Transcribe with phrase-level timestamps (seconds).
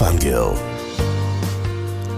[0.00, 0.44] פנגל.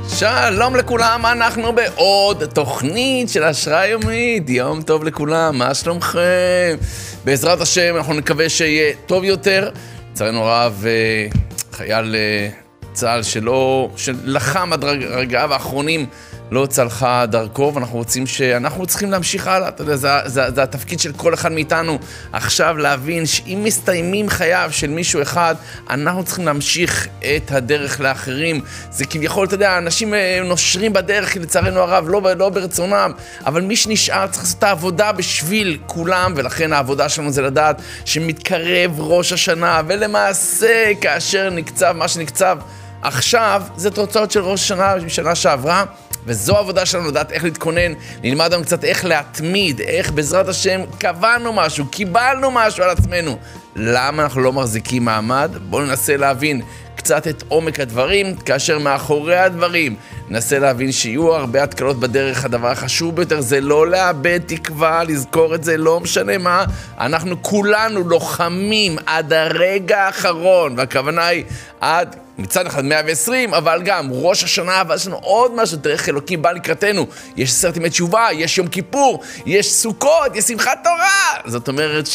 [0.08, 4.50] שלום לכולם, אנחנו בעוד תוכנית של השראה יומית.
[4.50, 6.76] יום טוב לכולם, מה שלומכם?
[7.24, 9.70] בעזרת השם, אנחנו נקווה שיהיה טוב יותר.
[10.12, 11.26] לצערנו הרב, אה,
[11.72, 12.48] חייל אה,
[12.92, 16.06] צה"ל שלא, שלחם עד רגעיו האחרונים,
[16.52, 18.40] לא צלחה דרכו, ואנחנו רוצים ש...
[18.40, 21.98] אנחנו צריכים להמשיך הלאה, אתה יודע, זה, זה, זה התפקיד של כל אחד מאיתנו
[22.32, 25.54] עכשיו להבין שאם מסתיימים חייו של מישהו אחד,
[25.90, 28.60] אנחנו צריכים להמשיך את הדרך לאחרים.
[28.90, 33.12] זה כביכול, אתה יודע, אנשים אה, נושרים בדרך, לצערנו הרב, לא, לא ברצונם,
[33.46, 39.00] אבל מי שנשאר צריך לעשות את העבודה בשביל כולם, ולכן העבודה שלנו זה לדעת שמתקרב
[39.00, 42.58] ראש השנה, ולמעשה, כאשר נקצב מה שנקצב
[43.02, 45.84] עכשיו, זה תוצאות של ראש השנה משנה שעברה.
[46.26, 51.52] וזו העבודה שלנו, לדעת איך להתכונן, נלמד היום קצת איך להתמיד, איך בעזרת השם קבענו
[51.52, 53.38] משהו, קיבלנו משהו על עצמנו.
[53.76, 55.50] למה אנחנו לא מחזיקים מעמד?
[55.70, 56.62] בואו ננסה להבין
[57.02, 59.96] קצת את עומק הדברים, כאשר מאחורי הדברים
[60.28, 62.44] ננסה להבין שיהיו הרבה התקלות בדרך.
[62.44, 66.64] הדבר החשוב ביותר זה לא לאבד תקווה, לזכור את זה, לא משנה מה.
[67.00, 71.44] אנחנו כולנו לוחמים עד הרגע האחרון, והכוונה היא
[71.80, 76.42] עד מצד אחד 120, אבל גם ראש השנה, אבל יש לנו עוד משהו, דרך אלוקים
[76.42, 77.06] בא לקראתנו.
[77.36, 81.50] יש עשרת ימי תשובה, יש יום כיפור, יש סוכות, יש שמחת תורה.
[81.52, 82.06] זאת אומרת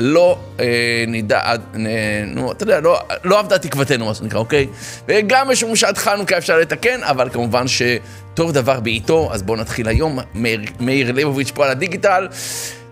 [0.00, 1.56] שלא אה, נדע, אה,
[2.26, 4.66] נו, אתה יודע, לא, לא עבדה תקוותנו, מה שנקרא, אוקיי?
[5.08, 10.18] וגם משום שעד חנוכה אפשר לתקן, אבל כמובן שטוב דבר בעיתו, אז בואו נתחיל היום.
[10.34, 12.28] מאיר, מאיר ליבוביץ' פה על הדיגיטל.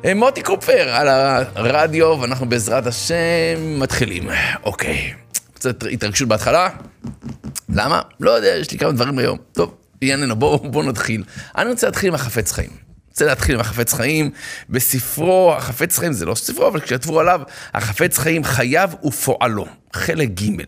[0.05, 1.09] אה, מוטי קופר על
[1.55, 4.29] הרדיו, ואנחנו בעזרת השם מתחילים.
[4.65, 5.13] אוקיי.
[5.55, 6.69] קצת התרגשות בהתחלה.
[7.69, 8.01] למה?
[8.21, 9.39] לא יודע, יש לי כמה דברים היום.
[9.53, 11.25] טוב, ענייננו, בואו בוא נתחיל.
[11.59, 12.88] אני רוצה להתחיל עם החפץ חיים.
[13.19, 14.31] רוצה להתחיל עם החפץ חיים.
[14.71, 17.41] בספרו, החפץ חיים זה לא ספרו, אבל כשכתבו עליו,
[17.75, 20.63] החפץ חיים חייו ופועלו, חלק ג'.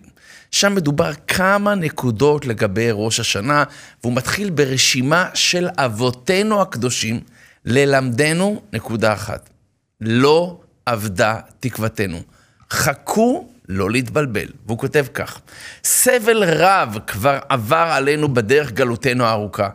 [0.50, 3.64] שם מדובר כמה נקודות לגבי ראש השנה,
[4.02, 7.20] והוא מתחיל ברשימה של אבותינו הקדושים
[7.64, 9.50] ללמדנו נקודה אחת.
[10.00, 12.20] לא אבדה תקוותנו.
[12.70, 14.48] חכו לא להתבלבל.
[14.66, 15.41] והוא כותב כך:
[15.84, 19.69] סבל רב כבר עבר עלינו בדרך גלותנו הארוכה.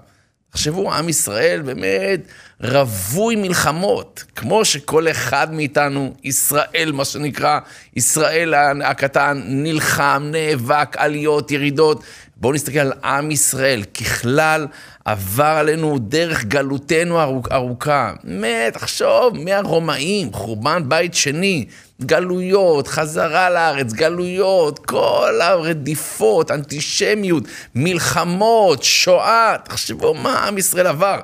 [0.56, 2.20] תחשבו, עם ישראל באמת
[2.62, 7.60] רווי מלחמות, כמו שכל אחד מאיתנו, ישראל, מה שנקרא,
[7.96, 12.04] ישראל הקטן, נלחם, נאבק, עליות, ירידות.
[12.38, 13.84] בואו נסתכל על עם ישראל.
[13.84, 14.68] ככלל,
[15.06, 18.14] עבר עלינו דרך גלותנו ארוכה.
[18.24, 21.66] באמת, תחשוב, מהרומאים, חורבן בית שני,
[22.02, 27.44] גלויות, חזרה לארץ, גלויות, כל הרדיפות, אנטישמיות,
[27.76, 31.20] מלחמות, שואה, תחשבו מה עם ישראל עבר.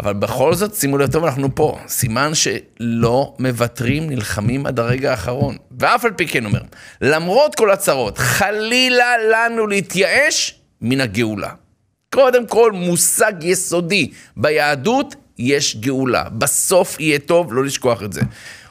[0.00, 1.78] אבל בכל זאת, שימו לב טוב, אנחנו פה.
[1.88, 5.56] סימן שלא מוותרים, נלחמים עד הרגע האחרון.
[5.78, 6.60] ואף על פי כן אומר,
[7.00, 11.50] למרות כל הצרות, חלילה לנו להתייאש מן הגאולה.
[12.14, 16.24] קודם כל, מושג יסודי ביהדות, יש גאולה.
[16.28, 18.20] בסוף יהיה טוב, לא לשכוח את זה.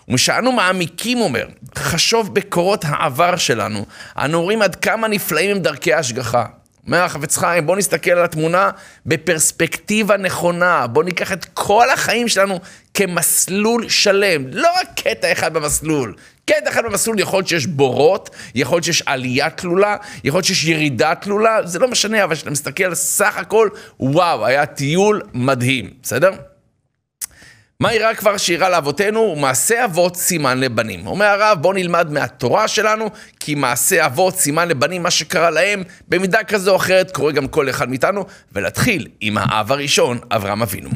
[0.08, 1.48] ומשאנו מעמיקים, אומר,
[1.78, 3.86] חשוב בקורות העבר שלנו,
[4.18, 6.46] אנו רואים עד כמה נפלאים הם דרכי ההשגחה.
[6.88, 8.70] אומר החפץ חיים, בואו נסתכל על התמונה
[9.06, 10.88] בפרספקטיבה נכונה.
[10.88, 12.60] בואו ניקח את כל החיים שלנו
[12.94, 16.16] כמסלול שלם, לא רק קטע אחד במסלול.
[16.46, 20.66] קטע אחד במסלול, יכול להיות שיש בורות, יכול להיות שיש עלייה תלולה, יכול להיות שיש
[20.66, 25.90] ירידה תלולה, זה לא משנה, אבל כשאתה מסתכל על סך הכל, וואו, היה טיול מדהים,
[26.04, 26.32] בסדר?
[27.84, 29.20] מה אירע כבר שאירע לאבותינו?
[29.20, 31.08] ומעשה אבות סימן לבנים.
[31.08, 36.44] אומר הרב, בוא נלמד מהתורה שלנו, כי מעשה אבות סימן לבנים, מה שקרה להם, במידה
[36.44, 40.90] כזו או אחרת, קורה גם כל אחד מאיתנו, ולהתחיל עם האב הראשון, אברהם אבינו.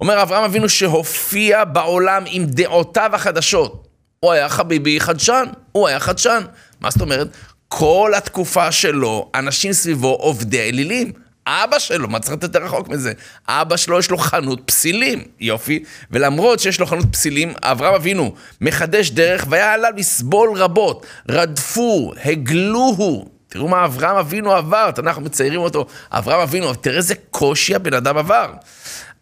[0.00, 3.88] אומר אברהם אבינו שהופיע בעולם עם דעותיו החדשות.
[4.20, 6.40] הוא היה חביבי חדשן, הוא היה חדשן.
[6.80, 7.28] מה זאת אומרת?
[7.68, 11.12] כל התקופה שלו, אנשים סביבו עובדי אלילים.
[11.46, 13.12] אבא שלו, מה צריך לתת יותר רחוק מזה?
[13.48, 15.84] אבא שלו יש לו חנות פסילים, יופי.
[16.10, 21.06] ולמרות שיש לו חנות פסילים, אברהם אבינו מחדש דרך והיה עליו לסבול רבות.
[21.28, 23.28] רדפו, הגלוהו.
[23.48, 25.86] תראו מה אברהם אבינו עבר, אנחנו מציירים אותו.
[26.10, 28.52] אברהם אבינו, תראה איזה קושי הבן אדם עבר.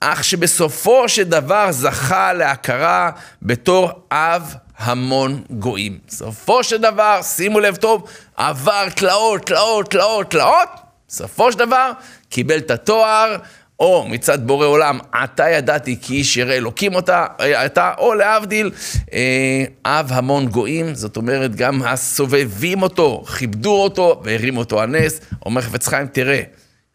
[0.01, 3.11] אך שבסופו של דבר זכה להכרה
[3.43, 5.99] בתור אב המון גויים.
[6.09, 10.88] בסופו של דבר, שימו לב טוב, עבר תלאות, תלאות, תלאות, תלאות.
[11.09, 11.93] בסופו של דבר,
[12.29, 13.37] קיבל את התואר,
[13.81, 17.27] או מצד בורא עולם, עתה ידעתי כי איש ירא אלוקים אותה,
[17.67, 18.71] אתה, או להבדיל,
[19.13, 25.21] אה, אב המון גויים, זאת אומרת, גם הסובבים אותו, כיבדו אותו והרימו אותו על נס.
[25.47, 26.43] אומר חפץ חיים, תראה,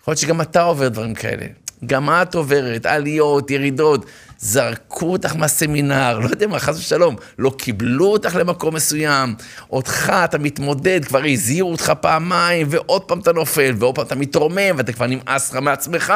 [0.02, 1.46] יכול להיות שגם אתה עובר דברים כאלה.
[1.86, 4.06] גם את עוברת, עליות, ירידות.
[4.44, 9.36] זרקו אותך מהסמינר, לא יודע מה, חס ושלום, לא קיבלו אותך למקום מסוים,
[9.72, 14.76] אותך, אתה מתמודד, כבר הזהירו אותך פעמיים, ועוד פעם אתה נופל, ועוד פעם אתה מתרומם,
[14.78, 16.14] ואתה כבר נמאס לך מעצמך.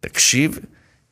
[0.00, 0.58] תקשיב,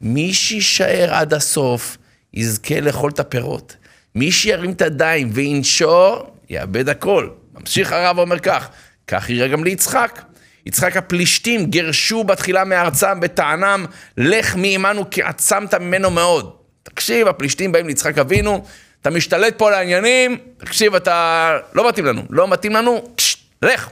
[0.00, 1.96] מי שיישאר עד הסוף,
[2.34, 3.76] יזכה לאכול את הפירות.
[4.14, 7.28] מי שירים את הידיים וינשור, יאבד הכל.
[7.54, 8.68] ממשיך הרב ואומר כך,
[9.06, 10.22] כך יראה גם ליצחק.
[10.66, 13.86] יצחק הפלישתים גירשו בתחילה מארצם בטענם,
[14.16, 16.52] לך מעמנו כי עצמת ממנו מאוד.
[16.82, 18.64] תקשיב, הפלישתים באים ליצחק אבינו,
[19.00, 21.58] אתה משתלט פה על העניינים, תקשיב, אתה...
[21.74, 23.90] לא מתאים לנו, לא מתאים לנו, קש, לך.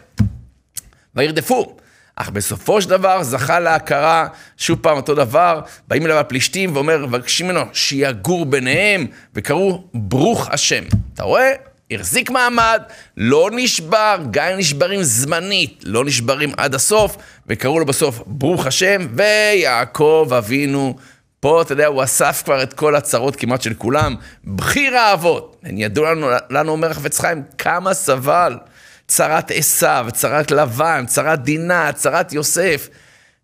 [1.15, 1.77] וירדפו.
[2.17, 4.27] אך בסופו של דבר זכה להכרה,
[4.57, 10.85] שוב פעם אותו דבר, באים אליו הפלישתים ואומר, מבקשים ממנו שיגור ביניהם, וקראו ברוך השם.
[11.15, 11.70] אתה רואה?
[11.91, 12.83] החזיק מעמד,
[13.17, 17.17] לא נשבר, גם אם נשברים זמנית, לא נשברים עד הסוף,
[17.47, 20.97] וקראו לו בסוף ברוך השם, ויעקב אבינו,
[21.41, 24.15] פה אתה יודע, הוא אסף כבר את כל הצרות כמעט של כולם,
[24.45, 25.57] בחיר האבות.
[25.63, 28.59] הן ידעו לנו, לנו אומר החפץ חיים, כמה סבל.
[29.07, 32.89] צרת עשיו, צרת לבן, צרת דינה, צרת יוסף.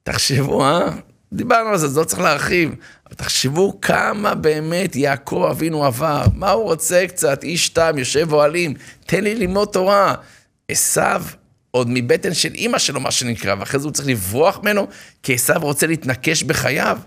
[0.02, 0.88] תחשבו, אה?
[1.36, 2.74] דיברנו על זה, אז לא צריך להרחיב.
[3.06, 6.22] אבל תחשבו כמה באמת יעקב אבינו עבר.
[6.34, 7.44] מה הוא רוצה קצת?
[7.44, 8.74] איש תם, יושב אוהלים,
[9.06, 10.14] תן לי ללמוד תורה.
[10.68, 11.22] עשיו,
[11.70, 14.86] עוד מבטן של אימא שלו, מה שנקרא, ואחרי זה הוא צריך לברוח ממנו,
[15.22, 16.98] כי עשיו רוצה להתנקש בחייו.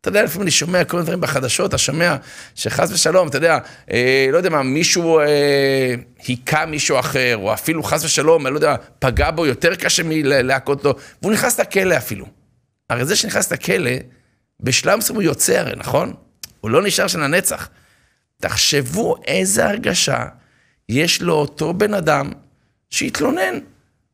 [0.00, 2.16] אתה יודע, לפעמים אני שומע כל מיני דברים בחדשות, אתה שומע
[2.54, 3.58] שחס ושלום, אתה יודע,
[3.92, 5.94] אה, לא יודע מה, מישהו אה,
[6.26, 10.94] היכה מישהו אחר, או אפילו חס ושלום, לא יודע, פגע בו יותר קשה מלהכות לו,
[11.22, 12.43] והוא נכנס לכלא אפילו.
[12.90, 13.90] הרי זה שנכנס לכלא,
[14.60, 16.14] בשלב מסוים הוא יוצא הרי, נכון?
[16.60, 17.68] הוא לא נשאר של הנצח.
[18.40, 20.24] תחשבו איזה הרגשה
[20.88, 22.30] יש לאותו בן אדם
[22.90, 23.58] שהתלונן.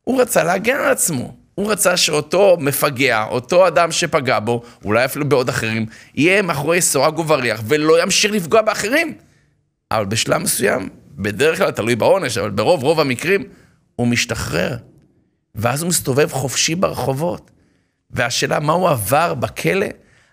[0.04, 1.36] הוא רצה להגן על עצמו.
[1.54, 7.18] הוא רצה שאותו מפגע, אותו אדם שפגע בו, אולי אפילו בעוד אחרים, יהיה מאחורי סורג
[7.18, 9.14] ובריח ולא ימשיך לפגוע באחרים.
[9.90, 13.44] אבל בשלב מסוים, בדרך כלל תלוי בעונש, אבל ברוב רוב המקרים,
[13.96, 14.76] הוא משתחרר.
[15.54, 17.50] ואז הוא מסתובב חופשי ברחובות.
[18.12, 19.86] והשאלה, מה הוא עבר בכלא?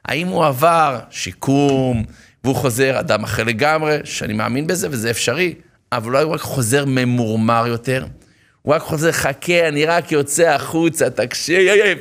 [0.06, 2.04] האם הוא עבר שיקום,
[2.44, 5.54] והוא חוזר אדם אחר לגמרי, שאני מאמין בזה וזה אפשרי,
[5.92, 8.06] אבל אולי הוא רק חוזר ממורמר יותר.
[8.62, 11.98] הוא רק חוזר, חכה, אני רק יוצא החוצה, תקשיב,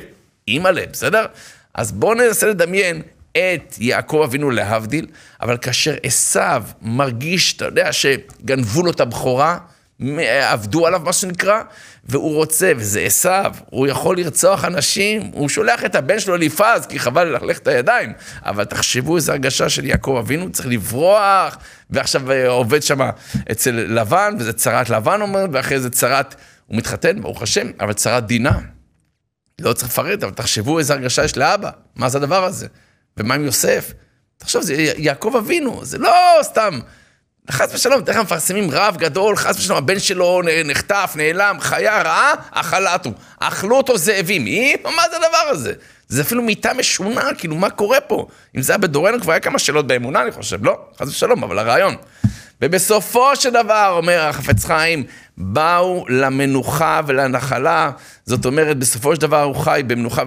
[0.47, 1.25] אימא'לה, בסדר?
[1.73, 3.01] אז בואו ננסה לדמיין
[3.31, 5.05] את יעקב אבינו להבדיל,
[5.41, 9.57] אבל כאשר עשיו מרגיש, אתה יודע, שגנבו לו את הבכורה,
[10.41, 11.61] עבדו עליו, מה שנקרא,
[12.03, 16.99] והוא רוצה, וזה עשיו, הוא יכול לרצוח אנשים, הוא שולח את הבן שלו אליפז, כי
[16.99, 18.13] חבל ללכלך את הידיים,
[18.45, 21.57] אבל תחשבו איזו הרגשה של יעקב אבינו, צריך לברוח,
[21.89, 23.09] ועכשיו אה, עובד שם
[23.51, 26.35] אצל לבן, וזה צרת לבן אומר, ואחרי זה צרת,
[26.67, 28.59] הוא מתחתן, ברוך השם, אבל צרת דינה.
[29.61, 32.67] לא צריך לפרט, אבל תחשבו איזו הרגשה יש לאבא, מה זה הדבר הזה?
[33.17, 33.93] ומה עם יוסף?
[34.37, 36.11] תחשוב, זה יעקב אבינו, זה לא
[36.41, 36.79] סתם
[37.51, 43.09] חס ושלום, תכף מפרסמים רב גדול, חס ושלום, הבן שלו נחטף, נעלם, חיה רעה, אכלתו.
[43.39, 44.43] אכלו אותו זאבים.
[44.43, 44.75] מי?
[44.83, 45.73] מה זה הדבר הזה?
[46.07, 48.27] זה אפילו מיטה משונה, כאילו, מה קורה פה?
[48.57, 50.65] אם זה היה בדורנו, כבר היה כמה שאלות באמונה, אני חושב.
[50.65, 51.95] לא, חס ושלום, אבל הרעיון.
[52.61, 55.03] ובסופו של דבר, אומר החפץ חיים,
[55.37, 57.91] באו למנוחה ולנחלה,
[58.25, 60.23] זאת אומרת, בסופו של דבר הוא חי במנוחה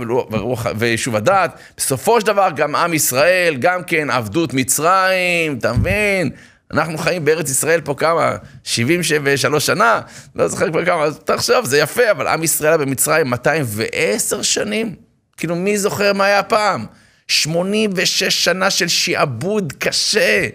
[0.76, 6.30] וישוב הדעת, בסופו של דבר גם עם ישראל, גם כן עבדות מצרים, אתה מבין?
[6.72, 10.00] אנחנו חיים בארץ ישראל פה כמה, 73 שנה,
[10.34, 14.94] לא זוכר כבר כמה, אז תחשוב, זה יפה, אבל עם ישראל במצרים 210 שנים?
[15.36, 16.86] כאילו, מי זוכר מה היה פעם?
[17.28, 20.46] 86 שנה של שעבוד קשה.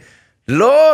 [0.47, 0.93] לא,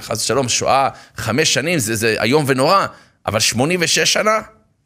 [0.00, 2.86] חס ושלום, שואה, חמש שנים, זה, זה איום ונורא,
[3.26, 4.40] אבל 86 שנה?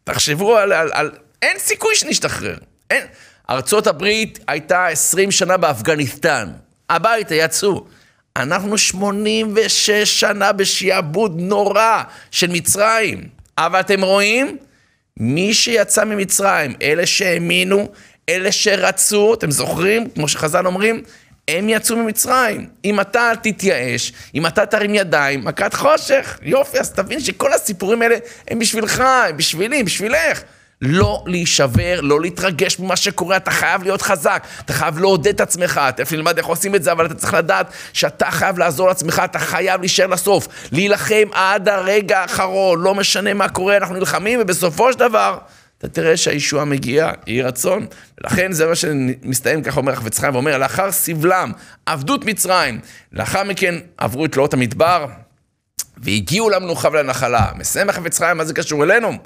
[0.04, 1.10] תחשבו על, על, על...
[1.42, 2.56] אין סיכוי שנשתחרר.
[2.90, 3.06] אין.
[3.50, 6.52] ארצות הברית הייתה 20 שנה באפגניסטן.
[6.90, 7.86] הביתה יצאו.
[8.36, 13.28] אנחנו 86 שנה בשעבוד נורא של מצרים.
[13.58, 14.56] אבל אתם רואים?
[15.16, 17.88] מי שיצא ממצרים, אלה שהאמינו,
[18.28, 20.10] אלה שרצו, אתם זוכרים?
[20.10, 21.02] כמו שחז"ל אומרים,
[21.48, 22.68] הם יצאו ממצרים.
[22.84, 26.38] אם אתה תתייאש, אם אתה תרים ידיים, מכת חושך.
[26.42, 28.16] יופי, אז תבין שכל הסיפורים האלה
[28.48, 30.42] הם בשבילך, הם בשבילי, בשבילך.
[30.82, 35.80] לא להישבר, לא להתרגש ממה שקורה, אתה חייב להיות חזק, אתה חייב לעודד את עצמך,
[35.96, 39.38] תכף נלמד איך עושים את זה, אבל אתה צריך לדעת שאתה חייב לעזור לעצמך, אתה
[39.38, 44.98] חייב להישאר לסוף, להילחם עד הרגע האחרון, לא משנה מה קורה, אנחנו נלחמים, ובסופו של
[44.98, 45.38] דבר,
[45.78, 47.86] אתה תראה שהישועה מגיעה, יהי רצון.
[48.20, 51.52] ולכן זה מה שמסתיים, ככה אומר החפץ חיים, ואומר, לאחר סבלם,
[51.86, 52.80] עבדות מצרים,
[53.12, 55.06] לאחר מכן עברו את תלאות המדבר,
[55.96, 57.46] והגיעו למנוחה ולנחלה.
[57.56, 59.18] מסיים החפץ חיים, מה זה קשור אלינו?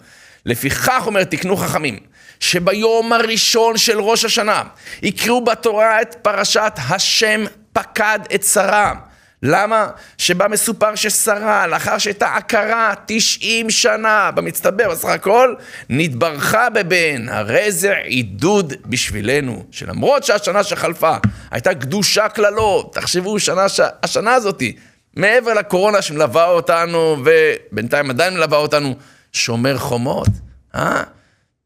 [0.46, 1.98] לפיכך, אומר, תקנו חכמים,
[2.40, 4.62] שביום הראשון של ראש השנה
[5.02, 8.94] יקראו בתורה את פרשת השם פקד את שרה.
[9.42, 9.88] למה?
[10.18, 15.54] שבה מסופר ששרה, לאחר שהייתה עקרה 90 שנה במצטבר, בסך הכל,
[15.88, 17.28] נתברכה בבן.
[17.28, 21.16] הרי זה עידוד בשבילנו, שלמרות שהשנה שחלפה
[21.50, 23.80] הייתה קדושה קללות, תחשבו, שנה, ש...
[24.02, 24.76] השנה הזאתי,
[25.16, 28.94] מעבר לקורונה שמלווה אותנו, ובינתיים עדיין מלווה אותנו,
[29.32, 30.28] שומר חומות,
[30.74, 31.02] אה?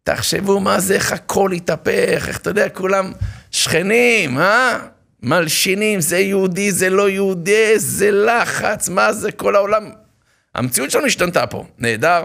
[0.02, 3.12] תחשבו מה זה, איך הכל התהפך, איך אתה יודע, כולם
[3.50, 4.78] שכנים, אה?
[5.22, 9.90] מלשינים, זה יהודי, זה לא יהודי, זה לחץ, מה זה כל העולם.
[10.54, 12.24] המציאות שלנו השתנתה פה, נהדר.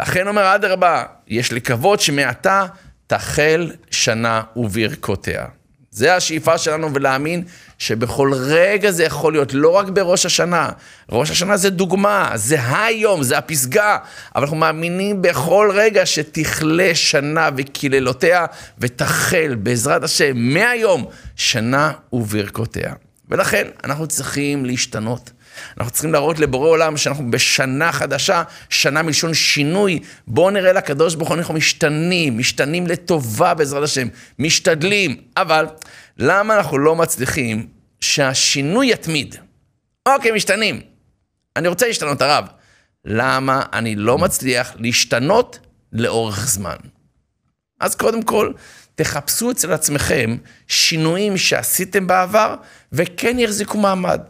[0.00, 2.66] לכן אומר אדרבה, יש לקוות שמעתה
[3.06, 5.46] תחל שנה וברכותיה.
[5.92, 7.42] זה השאיפה שלנו ולהאמין
[7.78, 10.70] שבכל רגע זה יכול להיות, לא רק בראש השנה.
[11.12, 13.98] ראש השנה זה דוגמה, זה היום, זה הפסגה,
[14.34, 18.46] אבל אנחנו מאמינים בכל רגע שתכלה שנה וקללותיה
[18.78, 21.06] ותחל בעזרת השם מהיום
[21.36, 22.92] שנה וברכותיה.
[23.28, 25.30] ולכן אנחנו צריכים להשתנות.
[25.78, 30.00] אנחנו צריכים להראות לבורא עולם שאנחנו בשנה חדשה, שנה מלשון שינוי.
[30.26, 35.16] בואו נראה לקדוש ברוך הוא, אנחנו משתנים, משתנים לטובה בעזרת השם, משתדלים.
[35.36, 35.66] אבל
[36.18, 37.66] למה אנחנו לא מצליחים
[38.00, 39.36] שהשינוי יתמיד?
[40.08, 40.80] אוקיי, משתנים.
[41.56, 42.44] אני רוצה להשתנות, הרב.
[43.04, 45.58] למה אני לא מצליח להשתנות
[45.92, 46.76] לאורך זמן?
[47.80, 48.52] אז קודם כל,
[48.94, 50.36] תחפשו אצל עצמכם
[50.68, 52.54] שינויים שעשיתם בעבר
[52.92, 54.20] וכן יחזיקו מעמד.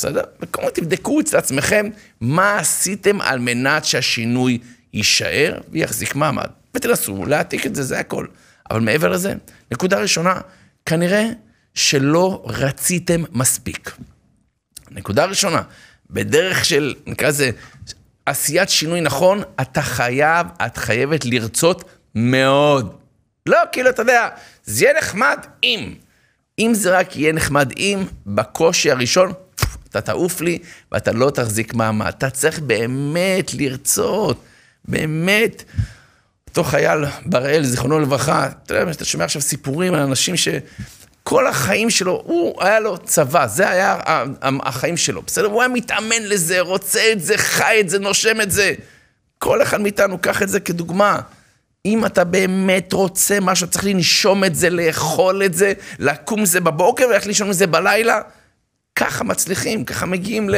[0.00, 0.22] בסדר?
[0.42, 1.88] וקודם תבדקו אצל עצמכם
[2.20, 4.58] מה עשיתם על מנת שהשינוי
[4.92, 6.46] יישאר ויחזיק מעמד.
[6.74, 8.26] ותנסו להעתיק את זה, זה הכל.
[8.70, 9.34] אבל מעבר לזה,
[9.72, 10.40] נקודה ראשונה,
[10.86, 11.24] כנראה
[11.74, 13.96] שלא רציתם מספיק.
[14.90, 15.62] נקודה ראשונה,
[16.10, 17.50] בדרך של, נקרא לזה,
[18.26, 22.96] עשיית שינוי נכון, אתה חייב, את חייבת לרצות מאוד.
[23.46, 24.28] לא, כאילו, אתה יודע,
[24.64, 25.94] זה יהיה נחמד אם.
[26.58, 29.32] אם זה רק יהיה נחמד אם, בקושי הראשון,
[29.90, 30.58] אתה תעוף לי
[30.92, 32.06] ואתה לא תחזיק מעמד.
[32.06, 34.44] אתה צריך באמת לרצות,
[34.84, 35.64] באמת.
[36.50, 41.90] אותו חייל, בראל, זיכרונו לברכה, אתה יודע, אתה שומע עכשיו סיפורים על אנשים שכל החיים
[41.90, 43.96] שלו, הוא, היה לו צבא, זה היה
[44.42, 45.46] החיים שלו, בסדר?
[45.46, 48.74] הוא היה מתאמן לזה, רוצה את זה, חי את זה, נושם את זה.
[49.38, 51.20] כל אחד מאיתנו, קח את זה כדוגמה.
[51.86, 57.06] אם אתה באמת רוצה משהו, צריך לנשום את זה, לאכול את זה, לקום זה בבוקר
[57.08, 58.20] וללכת לישון את זה בלילה.
[59.00, 60.50] ככה מצליחים, ככה מגיעים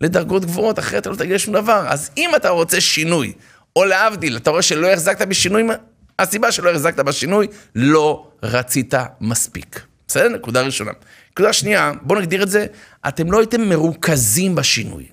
[0.00, 1.84] לדרגות גבוהות, אחרת אתה לא תגיע לשום דבר.
[1.88, 3.32] אז אם אתה רוצה שינוי,
[3.76, 5.62] או להבדיל, אתה רואה שלא החזקת בשינוי,
[6.18, 9.80] הסיבה שלא החזקת בשינוי, לא רצית מספיק.
[10.08, 10.28] בסדר?
[10.28, 10.90] נקודה ראשונה.
[11.32, 12.66] נקודה שנייה, בואו נגדיר את זה,
[13.08, 15.06] אתם לא הייתם מרוכזים בשינוי.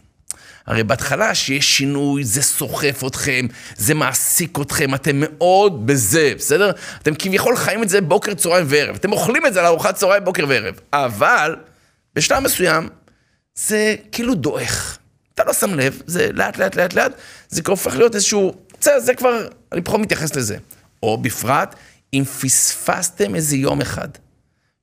[0.67, 3.45] הרי בהתחלה שיש שינוי, זה סוחף אתכם,
[3.77, 6.71] זה מעסיק אתכם, אתם מאוד בזה, בסדר?
[7.01, 8.95] אתם כביכול חיים את זה בוקר, צהריים וערב.
[8.95, 10.79] אתם אוכלים את זה על ארוחת צהריים, בוקר וערב.
[10.93, 11.55] אבל
[12.17, 12.89] בשלב מסוים
[13.55, 14.97] זה כאילו דועך.
[15.35, 17.11] אתה לא שם לב, זה לאט לאט לאט לאט,
[17.49, 20.57] זה כבר הופך להיות איזשהו, בסדר, זה כבר, אני פחות מתייחס לזה.
[21.03, 21.75] או בפרט,
[22.13, 24.07] אם פספסתם איזה יום אחד.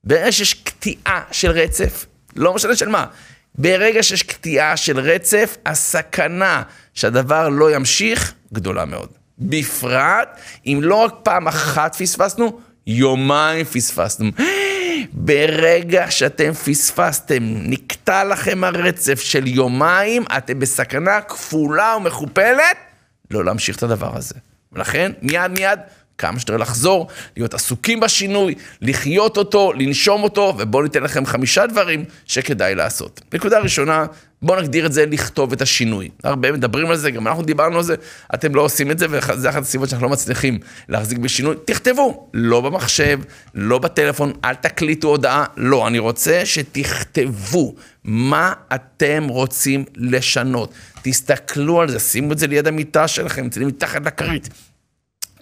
[0.04, 3.06] ברגע שיש קטיעה של רצף, לא משנה של מה,
[3.54, 6.62] ברגע שיש קטיעה של רצף, הסכנה
[6.94, 9.08] שהדבר לא ימשיך גדולה מאוד.
[9.38, 14.30] בפרט, אם לא רק פעם אחת פספסנו, יומיים פספסנו.
[15.12, 22.76] ברגע שאתם פספסתם, נקטע לכם הרצף של יומיים, אתם בסכנה כפולה ומכופלת
[23.30, 24.34] לא להמשיך את הדבר הזה.
[24.72, 25.78] ולכן, מיד מיד,
[26.18, 32.04] כמה שיותר לחזור, להיות עסוקים בשינוי, לחיות אותו, לנשום אותו, ובואו ניתן לכם חמישה דברים
[32.26, 33.20] שכדאי לעשות.
[33.32, 34.06] נקודה ראשונה,
[34.44, 36.08] בואו נגדיר את זה, לכתוב את השינוי.
[36.24, 37.94] הרבה מדברים על זה, גם אנחנו דיברנו על זה,
[38.34, 40.58] אתם לא עושים את זה, וזה אחת הסיבות שאנחנו לא מצליחים
[40.88, 41.56] להחזיק בשינוי.
[41.64, 43.20] תכתבו, לא במחשב,
[43.54, 47.74] לא בטלפון, אל תקליטו הודעה, לא, אני רוצה שתכתבו
[48.04, 50.72] מה אתם רוצים לשנות.
[51.02, 54.48] תסתכלו על זה, שימו את זה ליד המיטה שלכם, תראו מתחת לכרית.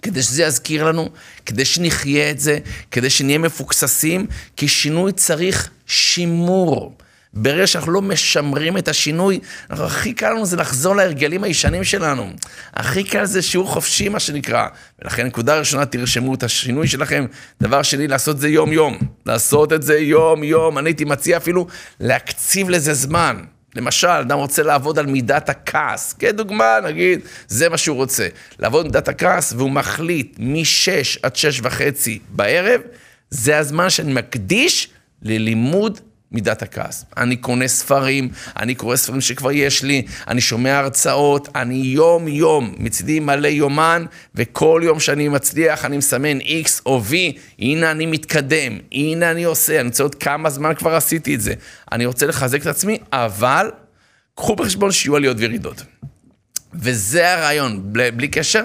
[0.01, 1.09] כדי שזה יזכיר לנו,
[1.45, 2.59] כדי שנחיה את זה,
[2.91, 6.95] כדי שנהיה מפוקססים, כי שינוי צריך שימור.
[7.33, 12.29] ברגע שאנחנו לא משמרים את השינוי, אנחנו, הכי קל לנו זה לחזור להרגלים הישנים שלנו.
[12.73, 14.67] הכי קל זה שיעור חופשי, מה שנקרא.
[15.01, 17.25] ולכן, נקודה ראשונה, תרשמו את השינוי שלכם.
[17.61, 18.97] דבר שני, לעשות את זה יום-יום.
[19.25, 20.77] לעשות את זה יום-יום.
[20.77, 21.67] אני הייתי מציע אפילו
[21.99, 23.43] להקציב לזה זמן.
[23.75, 28.27] למשל, אדם רוצה לעבוד על מידת הכעס, כדוגמה, נגיד, זה מה שהוא רוצה.
[28.59, 32.81] לעבוד על מידת הכעס, והוא מחליט מ-6 עד 6 וחצי בערב,
[33.29, 34.89] זה הזמן שאני מקדיש
[35.21, 35.99] ללימוד
[36.33, 37.05] מידת הכעס.
[37.17, 43.19] אני קונה ספרים, אני קורא ספרים שכבר יש לי, אני שומע הרצאות, אני יום-יום, מצידי
[43.19, 47.13] מלא יומן, וכל יום שאני מצליח אני מסמן X או V,
[47.59, 51.53] הנה אני מתקדם, הנה אני עושה, אני רוצה עוד כמה זמן כבר עשיתי את זה.
[51.91, 53.71] אני רוצה לחזק את עצמי, אבל
[54.35, 55.83] קחו בחשבון שיהיו עליות וירידות.
[56.73, 58.63] וזה הרעיון, בלי, בלי קשר,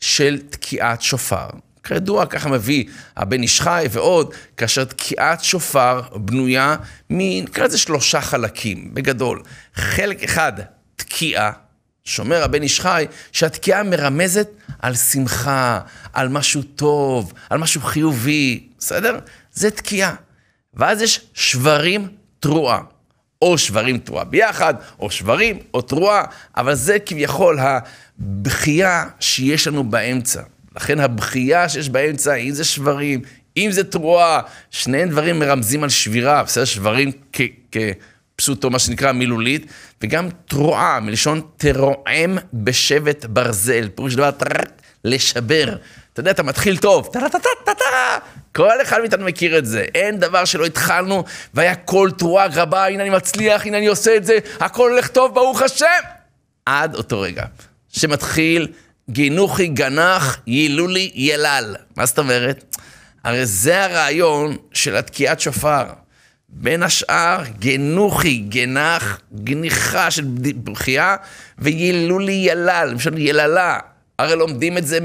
[0.00, 1.48] של תקיעת שופר.
[1.94, 2.84] כידוע, ככה מביא
[3.16, 6.76] הבן איש חי ועוד, כאשר תקיעת שופר בנויה
[7.10, 9.42] נקרא לזה שלושה חלקים, בגדול.
[9.74, 10.52] חלק אחד,
[10.96, 11.52] תקיעה,
[12.04, 15.80] שומר הבן איש חי, שהתקיעה מרמזת על שמחה,
[16.12, 19.18] על משהו טוב, על משהו חיובי, בסדר?
[19.52, 20.14] זה תקיעה.
[20.74, 22.08] ואז יש שברים
[22.40, 22.80] תרועה.
[23.42, 26.24] או שברים תרועה ביחד, או שברים, או תרועה,
[26.56, 30.42] אבל זה כביכול הבכייה שיש לנו באמצע.
[30.80, 33.20] לכן הבכייה שיש באמצע, אם זה שברים,
[33.56, 36.64] אם זה תרועה, שני דברים מרמזים על שבירה, בסדר?
[36.64, 37.12] שברים
[37.72, 39.66] כפשוטו, מה שנקרא מילולית,
[40.02, 44.30] וגם תרועה, מלשון תרועם בשבט ברזל, פירוש דבר
[45.04, 45.76] לשבר.
[46.12, 48.18] אתה יודע, אתה מתחיל טוב, טה-טה-טה-טה-טה,
[48.54, 49.84] כל אחד מאיתנו מכיר את זה.
[49.94, 54.24] אין דבר שלא התחלנו, והיה קול תרועה רבה, הנה אני מצליח, הנה אני עושה את
[54.24, 55.86] זה, הכל הולך טוב, ברוך השם.
[56.66, 57.44] עד אותו רגע,
[57.88, 58.68] שמתחיל
[59.12, 61.76] גינוכי גנח, יילולי ילל.
[61.96, 62.76] מה זאת אומרת?
[63.24, 65.84] הרי זה הרעיון של התקיעת שופר.
[66.52, 70.24] בין השאר, גנוכי, גנח, גניחה של
[70.64, 71.16] בכייה,
[71.58, 73.78] ויילולי ילל, למשל יללה.
[74.18, 74.98] הרי לומדים את זה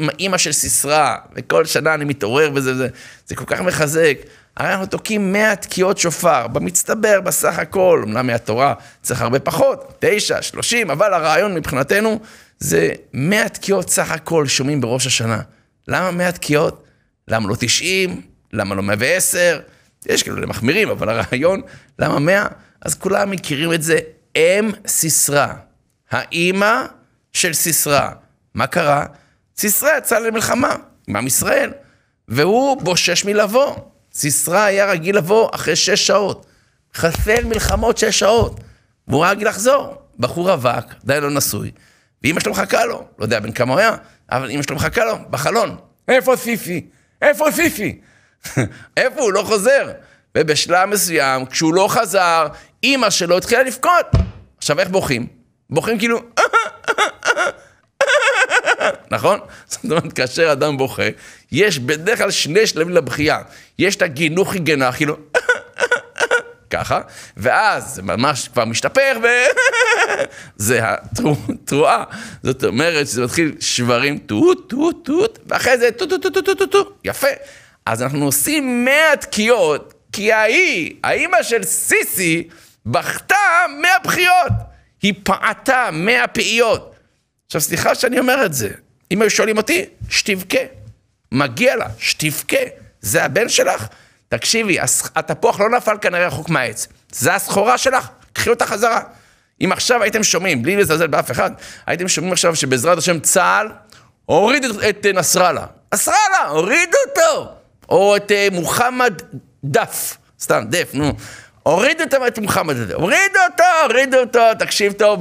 [0.00, 2.88] מאמא של סיסרא, וכל שנה אני מתעורר וזה, זה,
[3.26, 4.18] זה כל כך מחזק.
[4.56, 10.42] הרי אנחנו תוקעים 100 תקיעות שופר, במצטבר, בסך הכל, אמנם מהתורה צריך הרבה פחות, 9,
[10.42, 12.20] 30, אבל הרעיון מבחינתנו
[12.62, 15.40] זה 100 תקיעות סך הכל שומעים בראש השנה.
[15.88, 16.84] למה 100 תקיעות?
[17.28, 18.20] למה לא 90?
[18.52, 19.60] למה לא 110?
[20.06, 21.60] יש כאילו למחמירים, אבל הרעיון,
[21.98, 22.46] למה 100?
[22.82, 23.98] אז כולם מכירים את זה,
[24.36, 25.46] אם סיסרא.
[26.10, 26.82] האימא
[27.32, 28.08] של סיסרא.
[28.54, 29.06] מה קרה?
[29.56, 30.76] סיסרא יצא למלחמה
[31.08, 31.70] עם עם ישראל,
[32.28, 33.76] והוא בושש מלבוא.
[34.14, 36.46] סיסרא היה רגיל לבוא אחרי שש שעות.
[36.94, 38.60] חסר מלחמות שש שעות.
[39.08, 39.94] והוא רגיל לחזור.
[40.18, 41.70] בחור רווק, די לא נשוי,
[42.24, 43.96] ואימא שלו מחכה לו, לא יודע בן כמה הוא היה,
[44.30, 45.76] אבל אימא שלו מחכה לו, בחלון.
[46.08, 46.86] איפה סיפי?
[47.22, 48.00] איפה סיפי?
[48.96, 49.32] איפה הוא?
[49.32, 49.92] לא חוזר.
[50.38, 52.46] ובשלב מסוים, כשהוא לא חזר,
[52.82, 54.06] אימא שלו התחילה לבכות.
[54.58, 55.26] עכשיו, איך בוכים?
[55.70, 56.20] בוכים כאילו...
[59.10, 59.40] נכון?
[59.66, 61.02] זאת אומרת, כאשר אדם בוכה,
[61.52, 63.38] יש בדרך כלל שני שלבים לבכייה.
[63.78, 65.16] יש את הגינוכי גנח, כאילו...
[66.70, 67.00] ככה,
[67.36, 69.18] ואז זה ממש כבר משתפר,
[70.58, 72.04] וזה התרועה.
[72.42, 76.98] זאת אומרת שזה מתחיל שברים טוט, טוט, טוט, ואחרי זה טוט, טוט, טוט, טוט, טוט,
[77.04, 77.28] יפה.
[77.86, 82.48] אז אנחנו עושים 100 תקיעות, כי ההיא, האימא של סיסי,
[82.86, 83.36] בכתה
[83.80, 84.52] 100 בחיות.
[85.02, 86.94] היא פעתה 100 פעיות.
[87.46, 88.68] עכשיו, סליחה שאני אומר את זה.
[89.10, 90.58] אם היו שואלים אותי, שתבכה.
[91.32, 92.56] מגיע לה, שתבכה.
[93.00, 93.86] זה הבן שלך?
[94.28, 94.78] תקשיבי,
[95.16, 96.88] התפוח לא נפל כנראה רחוק מהעץ.
[97.10, 99.00] זה הסחורה שלך, קחי אותה חזרה.
[99.60, 101.50] אם עכשיו הייתם שומעים, בלי לזלזל באף אחד,
[101.86, 103.68] הייתם שומעים עכשיו שבעזרת השם צה"ל
[104.24, 105.66] הוריד את נסראללה.
[105.94, 107.52] נסראללה, הורידו אותו!
[107.88, 109.14] או את אה, מוחמד
[109.64, 111.12] דף, סתם, דף, נו.
[111.62, 115.20] הורידו את מוחמד הזה, הורידו אותו, הורידו אותו, תקשיב טוב,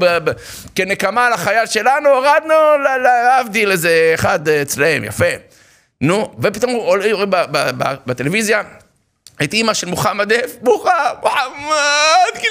[0.75, 2.53] כנקמה על החייל שלנו, הורדנו
[3.03, 5.25] להבדיל איזה אחד אצלם, יפה.
[6.01, 7.25] נו, ופתאום הוא עולה
[8.05, 8.61] בטלוויזיה,
[9.43, 10.91] את אימא של מוחמד דף, מוחמד,
[11.21, 12.41] מוחמד,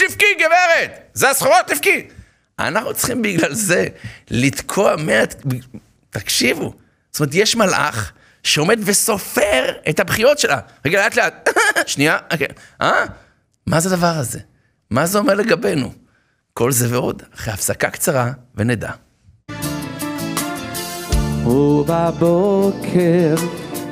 [0.00, 2.08] שתבכי גברת, זה הסחורה, תבכי.
[2.58, 3.86] אנחנו צריכים בגלל זה
[4.30, 5.24] לתקוע מאה...
[6.10, 6.74] תקשיבו,
[7.12, 10.58] זאת אומרת, יש מלאך שעומד וסופר את הבחירות שלה.
[10.86, 11.48] רגע, לאט לאט,
[11.86, 12.46] שנייה, אוקיי,
[12.80, 13.04] אה?
[13.66, 14.38] מה זה הדבר הזה?
[14.90, 15.92] מה זה אומר לגבינו?
[16.54, 18.90] כל זה ועוד, אחרי הפסקה קצרה, ונדע.
[21.46, 23.34] ובבוקר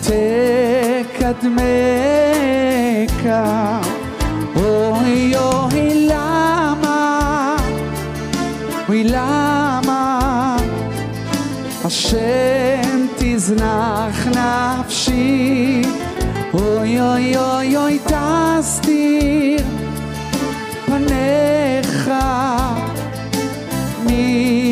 [0.00, 1.66] תקדמך.
[4.56, 6.55] אוי אוי למה
[8.88, 10.56] אוי למה
[11.84, 15.82] השם תזנח נפשי.
[16.54, 19.60] אוי אוי אוי אוי תסתיר
[20.86, 22.10] פניך
[24.06, 24.65] מי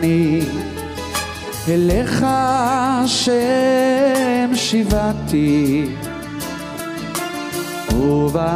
[0.00, 0.40] ואני
[1.68, 3.30] אליך השם
[4.54, 5.86] שיבתי
[7.94, 8.52] ובבוקר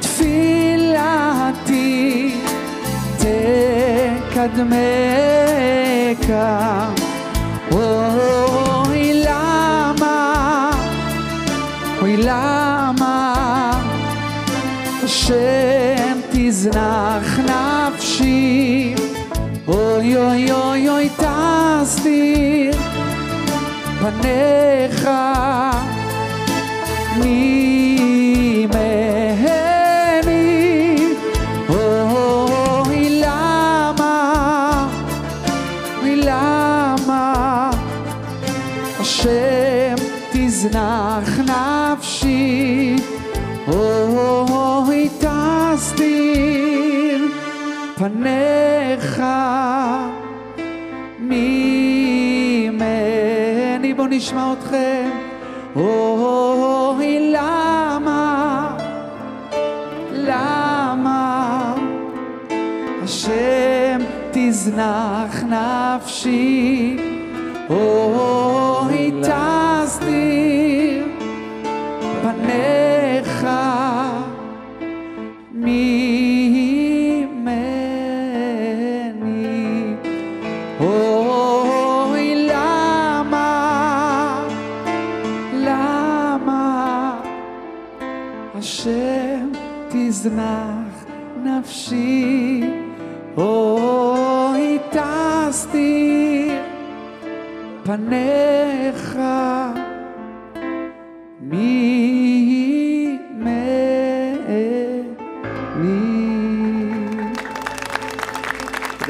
[0.00, 1.14] תפילתי
[3.18, 4.70] תקדמך.
[7.72, 10.70] אוי למה
[12.00, 13.34] אוי למה
[15.04, 17.29] השם תזנח
[24.10, 25.08] פניך
[27.16, 28.19] ממני
[64.80, 65.19] תזנח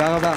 [0.00, 0.34] תודה רבה.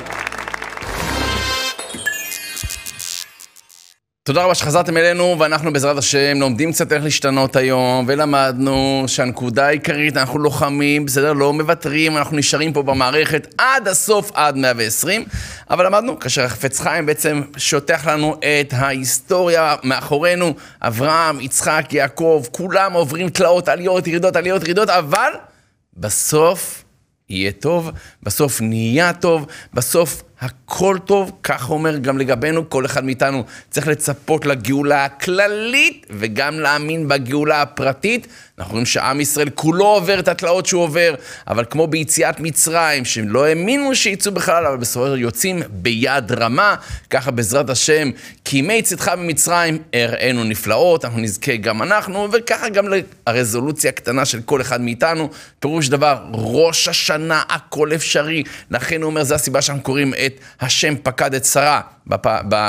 [4.23, 10.17] תודה רבה שחזרתם אלינו, ואנחנו בעזרת השם לומדים קצת איך להשתנות היום, ולמדנו שהנקודה העיקרית,
[10.17, 11.34] אנחנו לוחמים, בסדר?
[11.34, 15.26] לא מוותרים, אנחנו נשארים פה במערכת עד הסוף, עד 120,
[15.69, 22.93] אבל למדנו כאשר החפץ חיים בעצם שוטח לנו את ההיסטוריה מאחורינו, אברהם, יצחק, יעקב, כולם
[22.93, 25.32] עוברים תלאות, עליות, ירידות, עליות, ירידות, אבל
[25.97, 26.83] בסוף
[27.34, 27.91] יהיה טוב,
[28.24, 34.45] בסוף נהיה טוב, בסוף הכל טוב, כך אומר גם לגבינו, כל אחד מאיתנו צריך לצפות
[34.45, 38.27] לגאולה הכללית וגם להאמין בגאולה הפרטית.
[38.58, 41.15] אנחנו רואים שעם ישראל כולו עובר את התלאות שהוא עובר,
[41.47, 46.75] אבל כמו ביציאת מצרים, שהם לא האמינו שיצאו בכלל, אבל בסופו של יוצאים ביד רמה,
[47.10, 48.10] ככה בעזרת השם,
[48.45, 52.86] כי ימי צאתך ממצרים הראינו נפלאות, אנחנו נזכה גם אנחנו, וככה גם
[53.27, 55.29] לרזולוציה הקטנה של כל אחד מאיתנו.
[55.60, 58.43] פירוש דבר, ראש השנה, הכל אפשרי.
[58.71, 61.82] לכן הוא אומר, זו הסיבה שאנחנו קוראים את השם פקד את שרה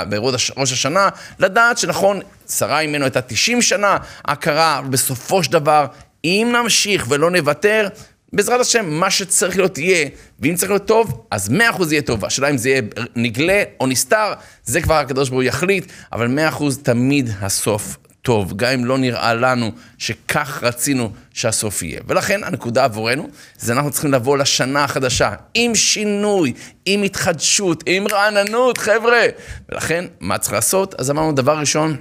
[0.08, 5.86] בראש השנה, לדעת שנכון, שרה ממנו הייתה 90 שנה, הכרה, בסופו של דבר,
[6.24, 7.88] אם נמשיך ולא נוותר,
[8.32, 10.08] בעזרת השם, מה שצריך להיות יהיה,
[10.40, 11.52] ואם צריך להיות טוב, אז 100%
[11.90, 12.24] יהיה טוב.
[12.24, 12.82] השאלה אם זה יהיה
[13.16, 14.32] נגלה או נסתר,
[14.64, 19.34] זה כבר הקדוש ברוך הוא יחליט, אבל 100% תמיד הסוף טוב, גם אם לא נראה
[19.34, 22.00] לנו שכך רצינו שהסוף יהיה.
[22.06, 26.52] ולכן הנקודה עבורנו, זה אנחנו צריכים לבוא לשנה החדשה עם שינוי,
[26.86, 29.22] עם התחדשות, עם רעננות, חבר'ה.
[29.68, 30.94] ולכן, מה צריך לעשות?
[30.98, 31.96] אז אמרנו, דבר ראשון,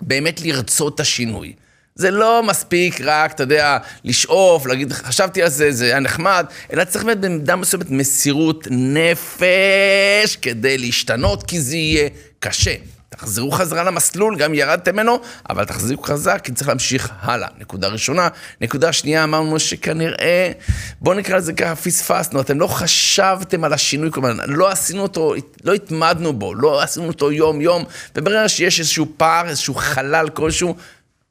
[0.00, 1.52] באמת לרצות את השינוי.
[1.94, 6.84] זה לא מספיק רק, אתה יודע, לשאוף, להגיד, חשבתי על זה, זה היה נחמד, אלא
[6.84, 12.08] צריך באמת במידה מסוימת מסירות נפש כדי להשתנות, כי זה יהיה
[12.38, 12.74] קשה.
[13.10, 15.18] תחזרו חזרה למסלול, גם ירדתם ממנו,
[15.50, 17.48] אבל תחזירו חזק, כי צריך להמשיך הלאה.
[17.58, 18.28] נקודה ראשונה.
[18.60, 20.52] נקודה שנייה, אמרנו שכנראה,
[21.00, 25.72] בואו נקרא לזה ככה, פספסנו, אתם לא חשבתם על השינוי, כלומר, לא עשינו אותו, לא
[25.72, 27.84] התמדנו בו, לא עשינו אותו יום-יום,
[28.16, 30.74] וברגע שיש איזשהו פער, איזשהו חלל כלשהו,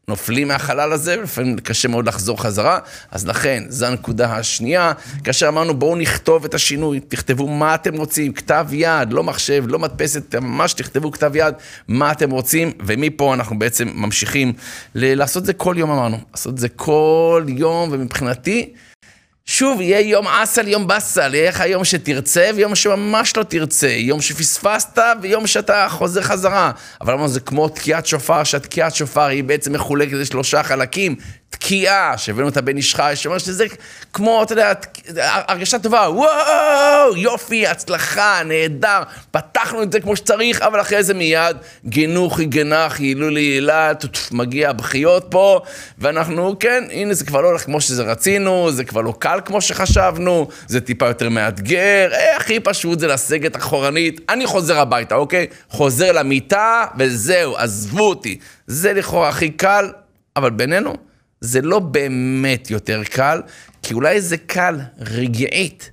[0.10, 2.80] נופלים מהחלל הזה, ולפעמים קשה מאוד לחזור חזרה,
[3.12, 4.92] אז לכן, זו הנקודה השנייה.
[5.24, 9.80] כאשר אמרנו, בואו נכתוב את השינוי, תכתבו מה אתם רוצים, כתב יד, לא מחשב, לא
[9.80, 11.54] מדפסת, ממש תכתבו כתב יד,
[11.88, 14.54] מה אתם רוצים, ומפה אנחנו בעצם ממשיכים
[14.96, 16.18] לעשות את זה כל יום, אמרנו.
[16.32, 18.74] לעשות את זה כל יום, ומבחינתי,
[19.52, 24.22] שוב, יהיה יום אסל, יום באסל, יהיה לך יום שתרצה ויום שממש לא תרצה, יום
[24.22, 26.72] שפספסת ויום שאתה חוזר חזרה.
[27.02, 31.16] אבל אמרנו, זה כמו תקיעת שופר, שהתקיעת שופר היא בעצם מחולקת לשלושה חלקים.
[31.50, 33.66] תקיעה, שהבאנו אותה בן איש חי, שאומר שזה
[34.14, 34.74] כמו, אתה יודע,
[35.48, 41.58] הרגשה טובה, וואו, יופי, הצלחה, נהדר, פתחנו את זה כמו שצריך, אבל אחרי זה מיד,
[41.86, 43.92] גנוחי גנחי, הילולי הילה,
[44.32, 45.62] מגיע הבכיות פה,
[45.98, 49.62] ואנחנו, כן, הנה, זה כבר לא הולך כמו שזה רצינו, זה כבר לא קל כמו
[49.62, 55.48] שחשבנו, זה טיפה יותר מאתגר, אה, הכי פשוט זה לסגת אחורנית, אני חוזר הביתה, אוקיי?
[55.70, 58.40] חוזר למיטה, וזהו, עזבו אותי.
[58.68, 59.92] זה לכאורה הכי קל,
[60.36, 61.09] אבל בינינו,
[61.42, 63.42] זה לא באמת יותר קל,
[63.84, 65.92] כי אולי זה קל רגעית,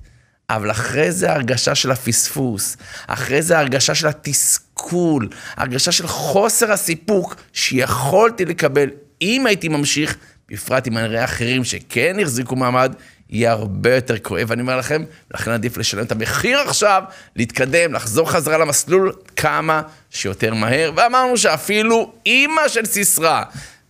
[0.49, 7.35] אבל אחרי זה הרגשה של הפספוס, אחרי זה הרגשה של התסכול, הרגשה של חוסר הסיפוק
[7.53, 8.89] שיכולתי לקבל
[9.21, 10.17] אם הייתי ממשיך,
[10.49, 12.93] בפרט אם אני אראה אחרים שכן החזיקו מעמד,
[13.29, 17.03] יהיה הרבה יותר כואב, אני אומר לכם, לכן עדיף לשלם את המחיר עכשיו,
[17.35, 23.43] להתקדם, לחזור חזרה למסלול כמה שיותר מהר, ואמרנו שאפילו אימא של סיסרא,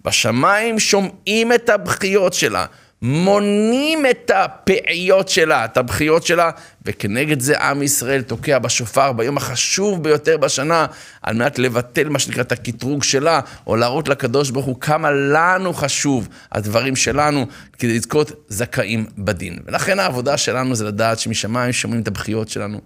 [0.07, 2.65] בשמיים שומעים את הבכיות שלה,
[3.01, 6.49] מונים את הפעיות שלה, את הבכיות שלה,
[6.85, 10.85] וכנגד זה עם ישראל תוקע בשופר ביום החשוב ביותר בשנה,
[11.21, 15.73] על מנת לבטל מה שנקרא את הקטרוג שלה, או להראות לקדוש ברוך הוא כמה לנו
[15.73, 17.45] חשוב הדברים שלנו,
[17.79, 19.57] כדי לזכות זכאים בדין.
[19.65, 22.81] ולכן העבודה שלנו זה לדעת שמשמיים שומעים את הבכיות שלנו.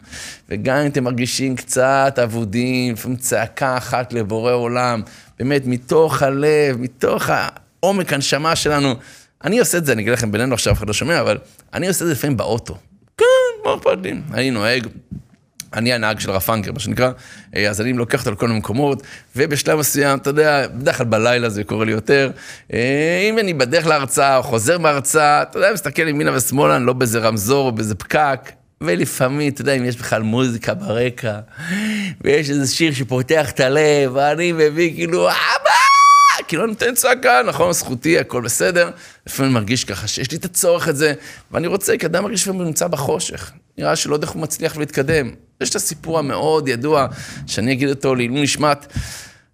[0.49, 5.01] וגם אם אתם מרגישים קצת אבודים, לפעמים צעקה אחת לבורא עולם,
[5.43, 8.95] באמת מתוך הלב, מתוך העומק הנשמה שלנו,
[9.43, 11.37] אני עושה את זה, אני אגיד לכם בינינו עכשיו, אף אחד לא שומע, אבל
[11.73, 12.77] אני עושה את זה לפעמים באוטו.
[13.17, 13.25] כן,
[13.65, 14.13] מה אכפת לי?
[14.33, 14.87] אני נוהג.
[15.73, 17.11] אני הנהג של רפנקר, מה שנקרא,
[17.55, 19.03] אה, אז אני לוקח אותו לכל מיני מקומות,
[19.35, 22.31] ובשלב מסוים, אתה יודע, בדרך כלל בלילה זה קורה לי יותר,
[22.73, 27.19] אה, אם אני בדרך להרצאה או חוזר מהרצאה, אתה יודע, מסתכל ימינה ושמאלה, לא באיזה
[27.19, 31.39] רמזור או באיזה פקק, ולפעמים, אתה יודע, אם יש בכלל מוזיקה ברקע,
[32.21, 35.71] ויש איזה שיר שפותח את הלב, ואני מביא כאילו, אבא!
[36.47, 38.89] כאילו אני נותן צעקה, נכון, זכותי, הכל בסדר.
[39.27, 41.13] לפעמים מרגיש ככה שיש לי את הצורך הזה,
[41.51, 43.51] ואני רוצה, כי אדם מרגיש לפעמים נמצא בחושך.
[43.77, 45.31] נראה שלא יודע איך הוא מצליח להתקדם.
[45.61, 47.07] יש את הסיפור המאוד ידוע,
[47.47, 48.93] שאני אגיד אותו לעילוי נשמת.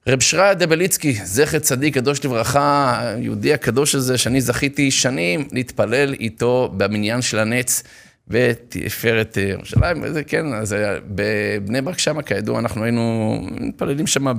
[0.08, 6.74] רב שריה דבליצקי, זכר צדיק, קדוש לברכה, היהודי הקדוש הזה, שאני זכיתי שנים להתפלל איתו
[6.78, 7.84] במניין של הנץ.
[8.30, 10.76] בתפארת ירושלים, וזה כן, אז
[11.08, 14.34] בבני ברק שמה, כידוע, אנחנו היינו מתפללים שמה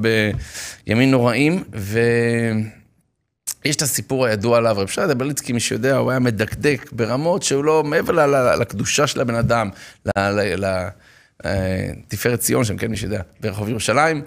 [0.87, 6.92] בימים נוראים, ויש את הסיפור הידוע עליו, רב שי דבליצקי, מי שיודע, הוא היה מדקדק
[6.92, 8.27] ברמות שהוא לא, מעבר
[8.61, 9.70] לקדושה של הבן אדם,
[11.44, 14.22] לתפארת ציון שם, כן, מי שיודע, ברחוב ירושלים,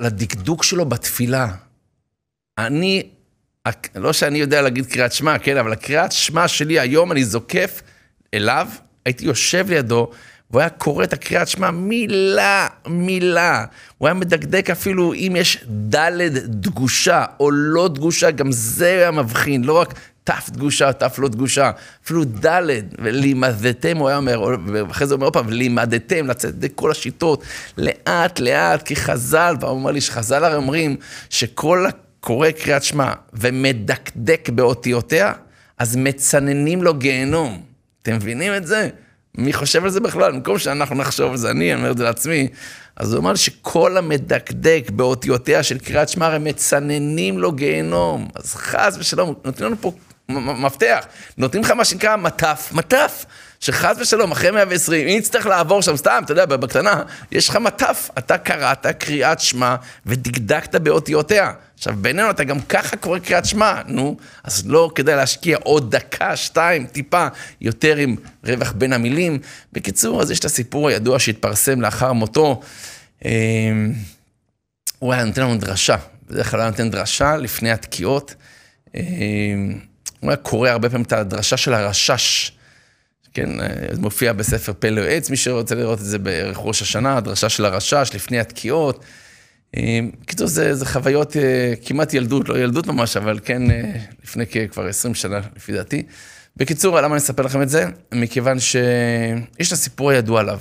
[0.00, 1.48] לדקדוק שלו בתפילה.
[2.58, 3.02] אני
[3.94, 7.82] לא שאני יודע להגיד קריאת שמע, כן, אבל הקריאת שמע שלי היום, אני זוקף
[8.34, 8.68] אליו,
[9.04, 10.10] הייתי יושב לידו,
[10.50, 13.64] והוא היה קורא את הקריאת שמע מילה, מילה.
[13.98, 19.64] הוא היה מדקדק אפילו אם יש דלת דגושה או לא דגושה, גם זה היה מבחין,
[19.64, 21.70] לא רק תף דגושה, תף לא דגושה,
[22.04, 26.90] אפילו דלת, ולימדתם, הוא היה אומר, ואחרי זה הוא אומר עוד פעם, ולימדתם, לצאת כל
[26.90, 27.44] השיטות,
[27.78, 30.96] לאט לאט, כי חז"ל, והוא אומר לי שחז"ל הרי אומרים
[31.30, 31.86] שכל
[32.26, 35.32] קורא קריאת שמע ומדקדק באותיותיה,
[35.78, 37.62] אז מצננים לו גיהנום.
[38.02, 38.88] אתם מבינים את זה?
[39.38, 40.32] מי חושב על זה בכלל?
[40.32, 42.48] במקום שאנחנו נחשוב על זה, אני אומר את זה לעצמי,
[42.96, 48.28] אז הוא אמר שכל המדקדק באותיותיה של קריאת שמע, הם מצננים לו גיהנום.
[48.34, 49.92] אז חס ושלום, נותנים לנו פה
[50.64, 51.06] מפתח,
[51.38, 53.24] נותנים לך מה שנקרא מטף, מטף.
[53.60, 58.10] שחס ושלום, אחרי 120, אם נצטרך לעבור שם, סתם, אתה יודע, בקטנה, יש לך מטף,
[58.18, 61.52] אתה קראת קריאת שמע ודקדקת באותיותיה.
[61.78, 66.36] עכשיו, בינינו אתה גם ככה קורא קריאת שמע, נו, אז לא כדאי להשקיע עוד דקה,
[66.36, 67.26] שתיים, טיפה,
[67.60, 69.38] יותר עם רווח בין המילים.
[69.72, 72.60] בקיצור, אז יש את הסיפור הידוע שהתפרסם לאחר מותו.
[73.24, 73.92] אמ,
[74.98, 75.96] הוא היה נותן לנו דרשה,
[76.30, 78.34] בדרך כלל היה נותן דרשה לפני התקיעות.
[78.94, 79.00] אמ,
[80.20, 82.55] הוא היה קורא הרבה פעמים את הדרשה של הרשש.
[83.36, 87.16] כן, אה, זה מופיע בספר פלא עץ, מי שרוצה לראות את זה בערך ראש השנה,
[87.16, 89.04] הדרשה של הרשש לפני התקיעות.
[90.20, 93.92] בקיצור, זה, זה חוויות אה, כמעט ילדות, לא ילדות ממש, אבל כן אה,
[94.24, 96.02] לפני כבר 20 שנה, לפי דעתי.
[96.56, 97.86] בקיצור, למה אני אספר לכם את זה?
[98.12, 100.58] מכיוון שיש את הסיפור הידוע עליו.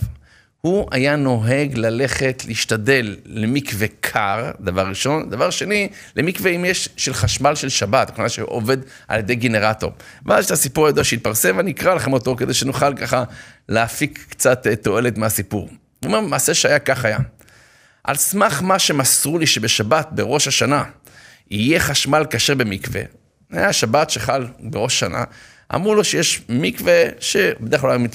[0.66, 5.30] הוא היה נוהג ללכת, להשתדל למקווה קר, דבר ראשון.
[5.30, 9.92] דבר שני, למקווה אם יש של חשמל של שבת, כלומר שעובד על ידי גנרטור.
[10.26, 13.24] ואז יש את הסיפור הידוע שהתפרסם, ואני אקרא לכם אותו כדי שנוכל ככה
[13.70, 15.62] להפיק קצת אה, תועלת מהסיפור.
[15.70, 15.70] הוא
[16.04, 17.20] אומר, מעשה שהיה כך היה.
[18.04, 20.84] על סמך מה שמסרו לי שבשבת, בראש השנה,
[21.52, 23.02] יהיה חשמל כשר במקווה,
[23.52, 25.24] היה שבת שחל בראש שנה,
[25.76, 28.08] אמרו לו שיש מקווה, שבדרך כלל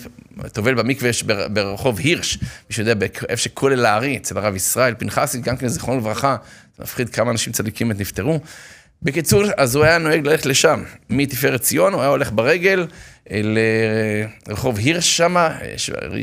[0.53, 1.11] טובל במקווה
[1.53, 6.37] ברחוב הירש, מי שיודע, באיפה שכולל הארי, אצל הרב ישראל פנחסי, גם כן זיכרונו לברכה,
[6.77, 8.41] זה מפחיד כמה אנשים צדיקים באמת נפטרו.
[9.03, 12.87] בקיצור, אז הוא היה נוהג ללכת לשם, מתפארת ציון, הוא היה הולך ברגל
[14.47, 15.37] לרחוב הירש שם,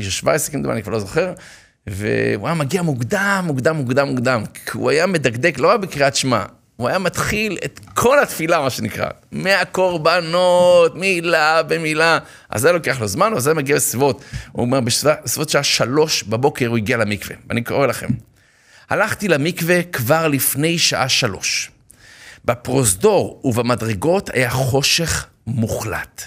[0.10, 1.34] 17 כמדומני, אני כבר לא זוכר,
[1.88, 6.44] והוא היה מגיע מוקדם, מוקדם, מוקדם, מוקדם, כי הוא היה מדקדק, לא היה בקריאת שמע,
[6.78, 13.08] הוא היה מתחיל את כל התפילה, מה שנקרא, מהקורבנות, מילה במילה, אז זה לוקח לו
[13.08, 17.64] זמן, אז זה מגיע בסביבות, הוא אומר, בסביבות שעה שלוש בבוקר הוא הגיע למקווה, ואני
[17.64, 18.08] קורא לכם.
[18.90, 21.72] הלכתי למקווה כבר לפני שעה שלוש.
[22.46, 26.24] בפרוזדור ובמדרגות היה חושך מוחלט.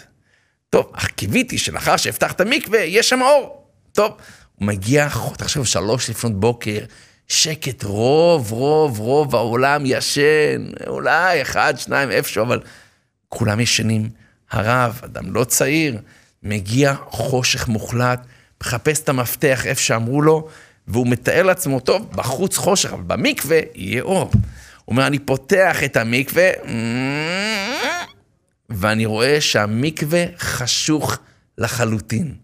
[0.70, 3.66] טוב, אך קיוויתי שלאחר שאפתח את המקווה, יש שם אור.
[3.92, 4.12] טוב,
[4.56, 6.78] הוא מגיע, תחשוב, שלוש לפנות בוקר,
[7.30, 12.60] שקט, רוב, רוב, רוב העולם ישן, אולי אחד, שניים, איפשהו, אבל
[13.28, 14.10] כולם ישנים.
[14.50, 15.98] הרב, אדם לא צעיר,
[16.42, 18.26] מגיע חושך מוחלט,
[18.60, 20.48] מחפש את המפתח איפה שאמרו לו,
[20.88, 24.30] והוא מתאר לעצמו, טוב, בחוץ חושך, אבל במקווה יהיה אור.
[24.30, 24.40] הוא
[24.88, 26.50] אומר, אני פותח את המקווה,
[28.70, 31.18] ואני רואה שהמקווה חשוך
[31.58, 32.34] לחלוטין.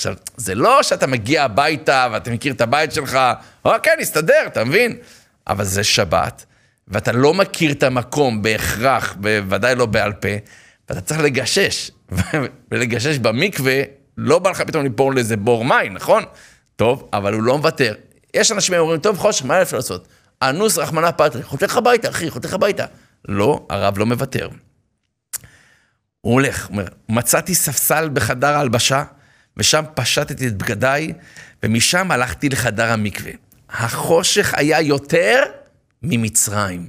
[0.00, 3.18] עכשיו, זה לא שאתה מגיע הביתה ואתה מכיר את הבית שלך,
[3.64, 4.96] אוקיי, נסתדר, אתה מבין?
[5.46, 6.46] אבל זה שבת,
[6.88, 10.28] ואתה לא מכיר את המקום בהכרח, בוודאי לא בעל פה,
[10.88, 11.90] ואתה צריך לגשש.
[12.70, 13.82] ולגשש במקווה,
[14.18, 16.22] לא בא לך פתאום ליפול לאיזה בור מים, נכון?
[16.76, 17.94] טוב, אבל הוא לא מוותר.
[18.34, 20.08] יש אנשים שאומרים, טוב, חושך, מה אפשר לעשות?
[20.42, 22.84] אנוס רחמנא פטרי, חותך הביתה, אחי, חותך הביתה.
[23.28, 24.48] לא, הרב לא מוותר.
[26.20, 29.04] הוא הולך, אומר, מצאתי ספסל בחדר ההלבשה,
[29.58, 31.12] ושם פשטתי את בגדיי,
[31.62, 33.32] ומשם הלכתי לחדר המקווה.
[33.70, 35.42] החושך היה יותר
[36.02, 36.88] ממצרים.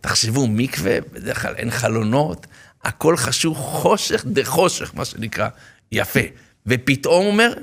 [0.00, 2.46] תחשבו, מקווה, בדרך כלל אין חלונות,
[2.84, 5.48] הכל חשוך, חושך דחושך, מה שנקרא,
[5.92, 6.20] יפה.
[6.66, 7.54] ופתאום, אומר,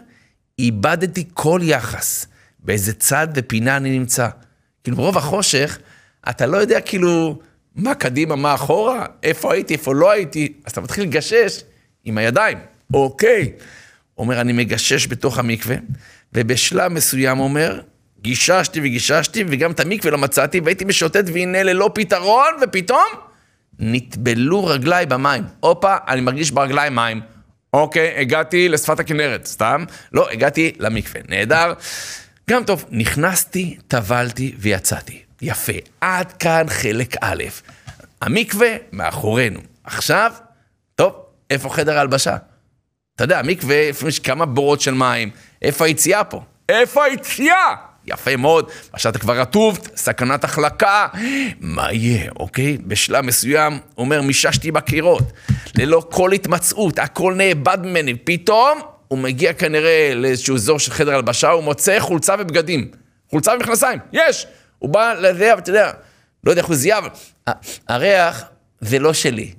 [0.59, 2.25] איבדתי כל יחס,
[2.59, 4.29] באיזה צד ופינה אני נמצא.
[4.83, 5.79] כאילו, ברוב החושך,
[6.29, 7.39] אתה לא יודע כאילו
[7.75, 11.63] מה קדימה, מה אחורה, איפה הייתי, איפה לא הייתי, אז אתה מתחיל לגשש
[12.03, 12.57] עם הידיים.
[12.93, 13.51] אוקיי.
[14.17, 15.75] אומר, אני מגשש בתוך המקווה,
[16.33, 17.81] ובשלב מסוים אומר,
[18.21, 23.07] גיששתי וגיששתי, וגם את המקווה לא מצאתי, והייתי משוטט והנה ללא פתרון, ופתאום
[23.79, 25.43] נטבלו רגליי במים.
[25.59, 27.21] הופה, אני מרגיש ברגליים מים.
[27.73, 29.85] אוקיי, הגעתי לשפת הכנרת, סתם.
[30.13, 31.21] לא, הגעתי למקווה.
[31.29, 31.73] נהדר.
[32.49, 35.21] גם טוב, נכנסתי, טבלתי ויצאתי.
[35.41, 35.73] יפה.
[36.01, 37.43] עד כאן חלק א'.
[38.21, 39.59] המקווה מאחורינו.
[39.83, 40.31] עכשיו,
[40.95, 41.13] טוב,
[41.49, 42.37] איפה חדר ההלבשה?
[43.15, 45.29] אתה יודע, המקווה, לפעמים יש כמה בורות של מים.
[45.61, 46.41] איפה היציאה פה?
[46.69, 47.75] איפה היציאה?
[48.05, 51.07] יפה מאוד, עכשיו אתה כבר רטוב, סכנת החלקה,
[51.59, 52.77] מה יהיה, אוקיי?
[52.77, 55.23] בשלב מסוים, אומר, מיששתי בקירות,
[55.77, 61.49] ללא כל התמצאות, הכל נאבד ממני, פתאום הוא מגיע כנראה לאיזשהו אזור של חדר הלבשה,
[61.49, 62.87] הוא מוצא חולצה ובגדים,
[63.29, 64.47] חולצה ומכנסיים, יש!
[64.79, 65.91] הוא בא לזה, ואתה יודע,
[66.43, 67.09] לא יודע איך הוא זיהה, אבל
[67.87, 68.43] הריח
[68.81, 69.53] זה לא שלי.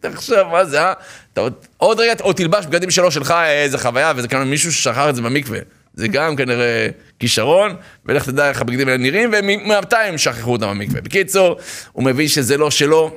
[0.00, 0.92] תחשוב, מה זה, אה?
[1.32, 1.40] אתה
[1.76, 5.22] עוד, רגע, או תלבש בגדים שלו שלך, איזה חוויה, וזה כנראה מישהו ששכח את זה
[5.22, 5.58] במקווה.
[5.94, 7.76] זה גם כנראה כישרון,
[8.06, 11.00] ולך תדע איך הבגדים האלה נראים, ומתי הם שכחו אותם במקווה.
[11.00, 11.56] בקיצור,
[11.92, 13.14] הוא מבין שזה לא שלו.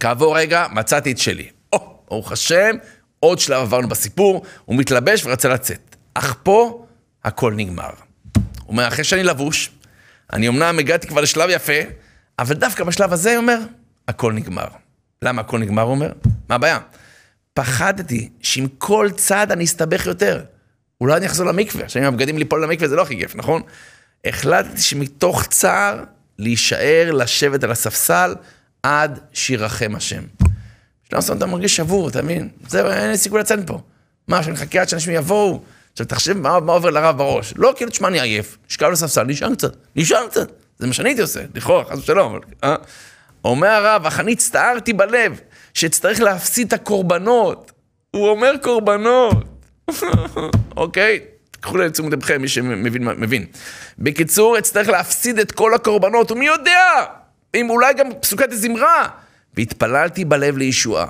[0.00, 1.48] כעבור רגע, מצאתי את שלי.
[1.72, 2.76] או, ברוך השם,
[3.20, 5.96] עוד שלב עברנו בסיפור, הוא מתלבש ורצה לצאת.
[6.14, 6.86] אך פה,
[7.24, 7.90] הכל נגמר.
[8.34, 9.70] הוא אומר, אחרי שאני לבוש,
[10.32, 11.72] אני אמנם הגעתי כבר לשלב יפה,
[12.38, 13.58] אבל דווקא בשלב הזה, הוא אומר,
[14.08, 14.66] הכל נגמר.
[15.22, 16.12] למה הכל נגמר, הוא אומר?
[16.48, 16.78] מה הבעיה?
[17.54, 20.44] פחדתי שעם כל צעד אני אסתבך יותר.
[21.00, 23.62] אולי אני אחזור למקווה, עכשיו אם הבגדים ליפול למקווה זה לא הכי כיף, נכון?
[24.24, 26.04] החלטתי שמתוך צער
[26.38, 28.34] להישאר, לשבת על הספסל,
[28.82, 30.22] עד שירחם השם.
[31.10, 32.48] שלום סתם אתה מרגיש שבור, אתה מבין?
[32.68, 33.80] זהו, אין לי סיכוי לצאת מפה.
[34.28, 35.62] מה, שאני מחכה עד שאנשים יבואו?
[35.92, 37.54] עכשיו תחשב מה, מה עובר לרב בראש.
[37.56, 40.52] לא כאילו, תשמע, אני עייף, שכב על הספסל, נשאר קצת, נשאר קצת.
[40.78, 42.38] זה מה שאני הייתי עושה, לכאורה, חס ושלום.
[42.64, 42.74] אה?
[43.48, 45.40] אומר הרב, אך אני הצטערתי בלב
[45.74, 47.72] שאצטרך להפסיד את הקורבנות.
[48.10, 49.44] הוא אומר קורבנות.
[50.76, 51.20] אוקיי?
[51.60, 53.46] קחו לתשומת לבכם, מי שמבין, מבין.
[53.98, 57.04] בקיצור, אצטרך להפסיד את כל הקורבנות, ומי יודע?
[57.54, 59.08] אם אולי גם פסוקת הזמרה.
[59.54, 61.06] והתפללתי בלב לישועה.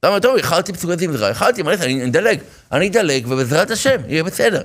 [0.00, 2.38] אתה אומר, טוב, איחרתי פסוקת זמרה, איחרתי, אני אדלג,
[2.72, 4.62] אני אדלג, ובעזרת השם, יהיה בסדר.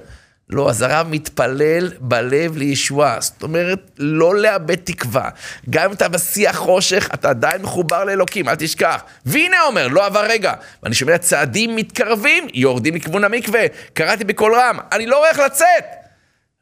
[0.49, 3.17] לא, אז הרב מתפלל בלב לישועה.
[3.21, 5.29] זאת אומרת, לא לאבד תקווה.
[5.69, 9.01] גם אם אתה בשיח חושך, אתה עדיין מחובר לאלוקים, אל תשכח.
[9.25, 10.53] והנה אומר, לא עבר רגע.
[10.83, 13.65] ואני שומע צעדים מתקרבים, יורדים לכיוון המקווה.
[13.93, 15.85] קראתי בקול רם, אני לא רואה איך לצאת.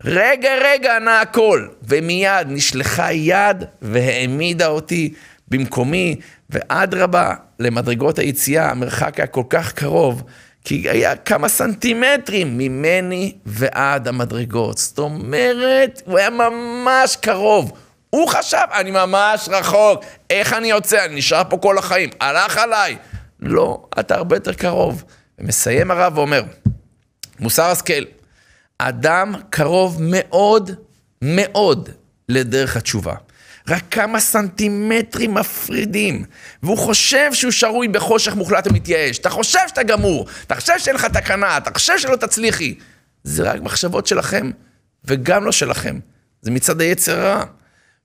[0.03, 1.71] רגע, רגע, ענה הקול.
[1.83, 5.13] ומיד נשלחה יד והעמידה אותי
[5.47, 6.15] במקומי,
[6.49, 10.23] ואדרבה, למדרגות היציאה, המרחק היה כל כך קרוב,
[10.63, 14.77] כי היה כמה סנטימטרים ממני ועד המדרגות.
[14.77, 17.71] זאת אומרת, הוא היה ממש קרוב.
[18.09, 21.05] הוא חשב, אני ממש רחוק, איך אני יוצא?
[21.05, 22.09] אני נשאר פה כל החיים.
[22.19, 22.97] הלך עליי.
[23.39, 25.03] לא, אתה הרבה יותר קרוב.
[25.39, 26.43] ומסיים הרב ואומר,
[27.39, 28.03] מוסר השכל,
[28.77, 30.71] אדם קרוב מאוד
[31.21, 31.89] מאוד
[32.29, 33.13] לדרך התשובה.
[33.67, 36.25] רק כמה סנטימטרים מפרידים,
[36.63, 39.17] והוא חושב שהוא שרוי בחושך מוחלט ומתייאש.
[39.17, 42.75] אתה חושב שאתה גמור, אתה חושב שאין לך תקנה, אתה חושב שלא תצליחי.
[43.23, 44.51] זה רק מחשבות שלכם,
[45.05, 45.99] וגם לא שלכם.
[46.41, 47.43] זה מצד היצר רע.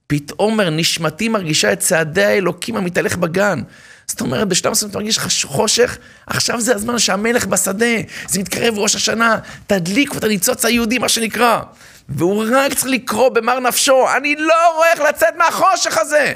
[0.07, 3.63] פתאום נשמתי מרגישה את צעדי האלוקים המתהלך בגן.
[4.09, 7.97] זאת אומרת, בשלב מסוים אתה מרגיש חושך, עכשיו זה הזמן שהמלך בשדה,
[8.29, 11.61] זה מתקרב ראש השנה, תדליקו את הניצוץ היהודי, מה שנקרא.
[12.09, 16.35] והוא רק צריך לקרוא במר נפשו, אני לא רואה איך לצאת מהחושך הזה.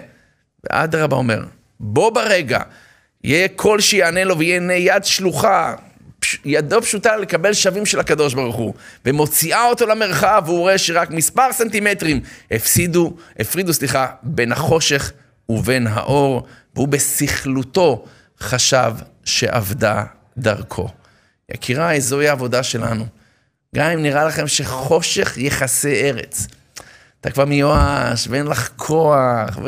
[0.65, 1.43] ואדרבה אומר,
[1.81, 2.61] בוא ברגע,
[3.25, 5.75] יהיה קול שיענה לו ויהיה יד שלוחה,
[6.45, 8.75] ידו פשוטה לקבל שווים של הקדוש ברוך הוא,
[9.07, 12.21] ומוציאה אותו למרחב, והוא רואה שרק מספר סנטימטרים
[12.51, 15.13] הפסידו, הפרידו, סליחה, בין החושך
[15.53, 18.05] ובין האור, והוא בסכלותו
[18.41, 18.93] חשב
[19.25, 20.05] שאבדה
[20.39, 20.89] דרכו.
[21.51, 23.05] יקיריי, זוהי העבודה שלנו.
[23.77, 26.47] גם אם נראה לכם שחושך יכסה ארץ.
[27.21, 29.59] אתה כבר מיואש, ואין לך כוח,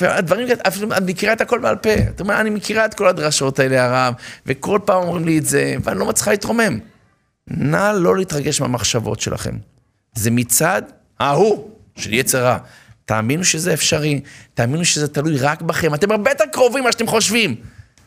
[0.00, 0.48] והדברים,
[0.96, 1.94] את מכירה את הכל בעל פה.
[1.94, 4.14] אתה אומר, אני מכירה את כל הדרשות האלה, הרב,
[4.46, 6.78] וכל פעם אומרים לי את זה, ואני לא מצליחה להתרומם.
[7.48, 9.56] נא לא להתרגש מהמחשבות שלכם.
[10.14, 10.82] זה מצד
[11.20, 12.58] ההוא של יצר רע.
[13.04, 14.20] תאמינו שזה אפשרי,
[14.54, 17.56] תאמינו שזה תלוי רק בכם, אתם הרבה יותר קרובים ממה שאתם חושבים.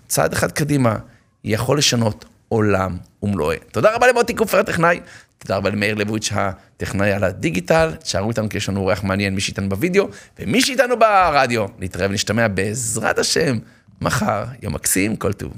[0.08, 0.96] צעד אחד קדימה
[1.44, 3.58] יכול לשנות עולם ומלואו.
[3.72, 5.00] תודה רבה למוטי קופר הטכנאי,
[5.38, 9.42] תודה רבה למאיר לבוביץ' הטכנאי על הדיגיטל, תשארו איתנו כי יש לנו אורח מעניין, מי
[9.42, 10.08] שאיתנו בווידאו
[10.40, 11.66] ומי שאיתנו ברדיו.
[11.80, 13.58] נתראה ונשתמע בעזרת השם
[14.02, 15.54] מחר, יום מקסים, כל טוב.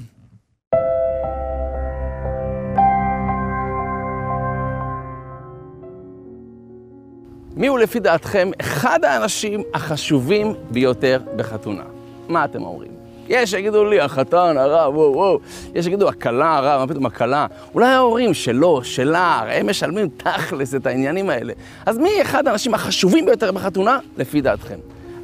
[7.56, 11.82] מי הוא לפי דעתכם אחד האנשים החשובים ביותר בחתונה?
[12.28, 12.90] מה אתם אומרים?
[13.28, 15.38] יש שיגידו לי, החתן, הרב, וואו, וואו.
[15.74, 17.46] יש שיגידו, הכלה, הרב, מה פתאום הכלה?
[17.74, 21.52] אולי ההורים שלו, שלה, הם משלמים תכלס את העניינים האלה.
[21.86, 24.78] אז מי אחד האנשים החשובים ביותר בחתונה, לפי דעתכם?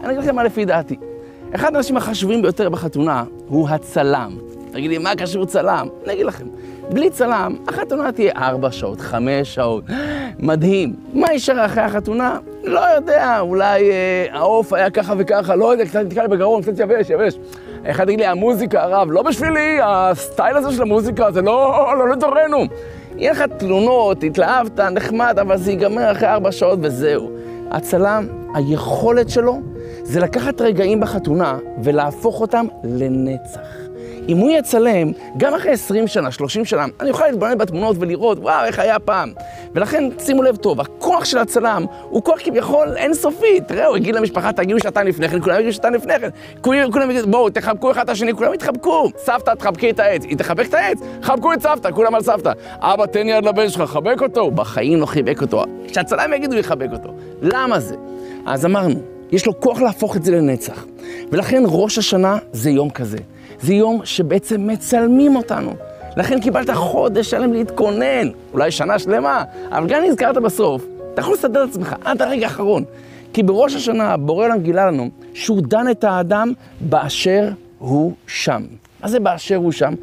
[0.05, 0.97] אני אגיד לכם מה לפי דעתי.
[1.55, 4.39] אחד האנשים החשובים ביותר בחתונה הוא הצלם.
[4.71, 5.89] תגיד לי, מה קשור צלם?
[6.05, 6.47] אני אגיד לכם.
[6.91, 9.85] בלי צלם, החתונה תהיה ארבע שעות, חמש שעות.
[10.39, 10.97] מדהים.
[11.13, 12.39] מה יישאר אחרי החתונה?
[12.65, 16.79] לא יודע, אולי אה, העוף היה ככה וככה, לא יודע, קצת נתקע לי בגרון, קצת
[16.79, 17.39] יבש, יבש.
[17.87, 22.65] אחד יגיד לי, המוזיקה, הרב, לא בשבילי, הסטייל הזה של המוזיקה, זה לא, לא לדורנו.
[23.17, 27.31] יהיה לך תלונות, התלהבת, נחמד, אבל זה ייגמר אחרי ארבע שעות וזהו.
[27.71, 29.61] הצלם, היכולת שלו
[30.03, 33.86] זה לקחת רגעים בחתונה ולהפוך אותם לנצח.
[34.29, 38.65] אם הוא יצלם, גם אחרי 20 שנה, 30 שנה, אני אוכל להתבונן בתמונות ולראות, וואו,
[38.65, 39.33] איך היה פעם.
[39.75, 43.61] ולכן, שימו לב טוב, הכוח של הצלם הוא כוח כביכול אינסופי.
[43.69, 46.29] תראה, הוא יגיד למשפחה, תגידו שנתיים לפני כן, כולם יגידו שנתיים לפני כן.
[46.63, 49.11] כולם יגידו, בואו, תחבקו אחד את השני, כולם יתחבקו.
[49.19, 50.25] סבתא, תחבקי את העץ.
[50.25, 50.99] היא תחבק את העץ?
[51.23, 52.53] חבקו את סבתא, כולם על סבתא.
[52.81, 54.51] אבא, תן יד לבן שלך, חבק אותו.
[54.51, 55.65] בחיים לא חיבק אותו.
[55.89, 57.09] כשהצלם יגיד, הוא יחבק אותו.
[57.43, 57.97] למה זה?
[58.47, 59.01] אז אמרנו,
[59.33, 60.85] יש לו כוח להפוך את זה לנצח.
[61.31, 63.19] ולכן ראש השנה זה יום כזה.
[63.67, 65.75] זה יום שבעצם מצלמים אותנו.
[66.17, 71.65] לכן קיבלת חודש שלם להתכונן, אולי שנה שלמה, אבל גם נזכרת בסוף, אתה יכול לסדר
[71.65, 72.85] את עצמך עד הרגע האחרון.
[73.33, 77.49] כי בראש השנה בורא עולם גילה לנו שהוא דן את האדם באשר
[77.79, 78.63] הוא שם.
[79.03, 79.95] מה זה באשר הוא שם?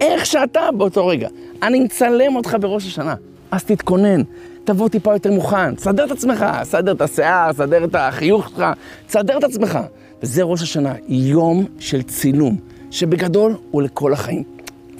[0.00, 1.28] איך שאתה באותו רגע.
[1.62, 3.14] אני מצלם אותך בראש השנה,
[3.50, 4.22] אז תתכונן.
[4.64, 8.64] תבוא טיפה יותר מוכן, תסדר את עצמך, תסדר את השיער, תסדר את החיוך שלך,
[9.06, 9.78] תסדר את עצמך.
[10.22, 12.75] וזה ראש השנה, יום של צילום.
[12.90, 14.42] שבגדול הוא לכל החיים.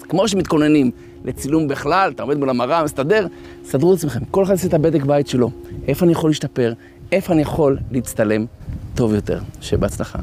[0.09, 0.91] כמו שמתכוננים
[1.25, 3.27] לצילום בכלל, אתה עומד מול המראה, מסתדר,
[3.65, 4.21] סדרו את עצמכם.
[4.31, 5.51] כל אחד יעשה את הבדק בית שלו.
[5.89, 6.73] איפה אני יכול להשתפר?
[7.13, 8.47] איפה אני יכול להצטלם
[8.95, 9.41] טוב יותר?
[9.61, 10.19] שבהצלחה.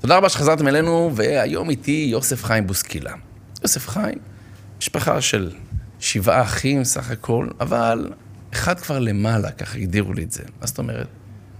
[0.00, 3.12] תודה רבה שחזרתם אלינו, והיום איתי יוסף חיים בוסקילה.
[3.62, 4.18] יוסף חיים,
[4.78, 5.50] משפחה של
[6.00, 8.10] שבעה אחים סך הכל, אבל
[8.52, 10.42] אחד כבר למעלה, ככה הגדירו לי את זה.
[10.60, 11.06] מה זאת אומרת?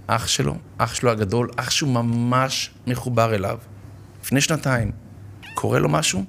[0.07, 3.57] אח שלו, אח שלו הגדול, אח שהוא ממש מחובר אליו.
[4.23, 4.91] לפני שנתיים
[5.53, 6.25] קורה לו משהו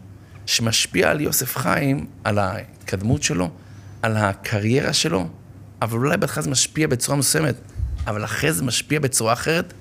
[0.47, 3.51] שמשפיע על יוסף חיים, על ההתקדמות שלו,
[4.03, 5.29] על הקריירה שלו,
[5.83, 7.55] אבל אולי בהתחלה זה משפיע בצורה מסוימת,
[8.07, 9.73] אבל אחרי זה משפיע בצורה אחרת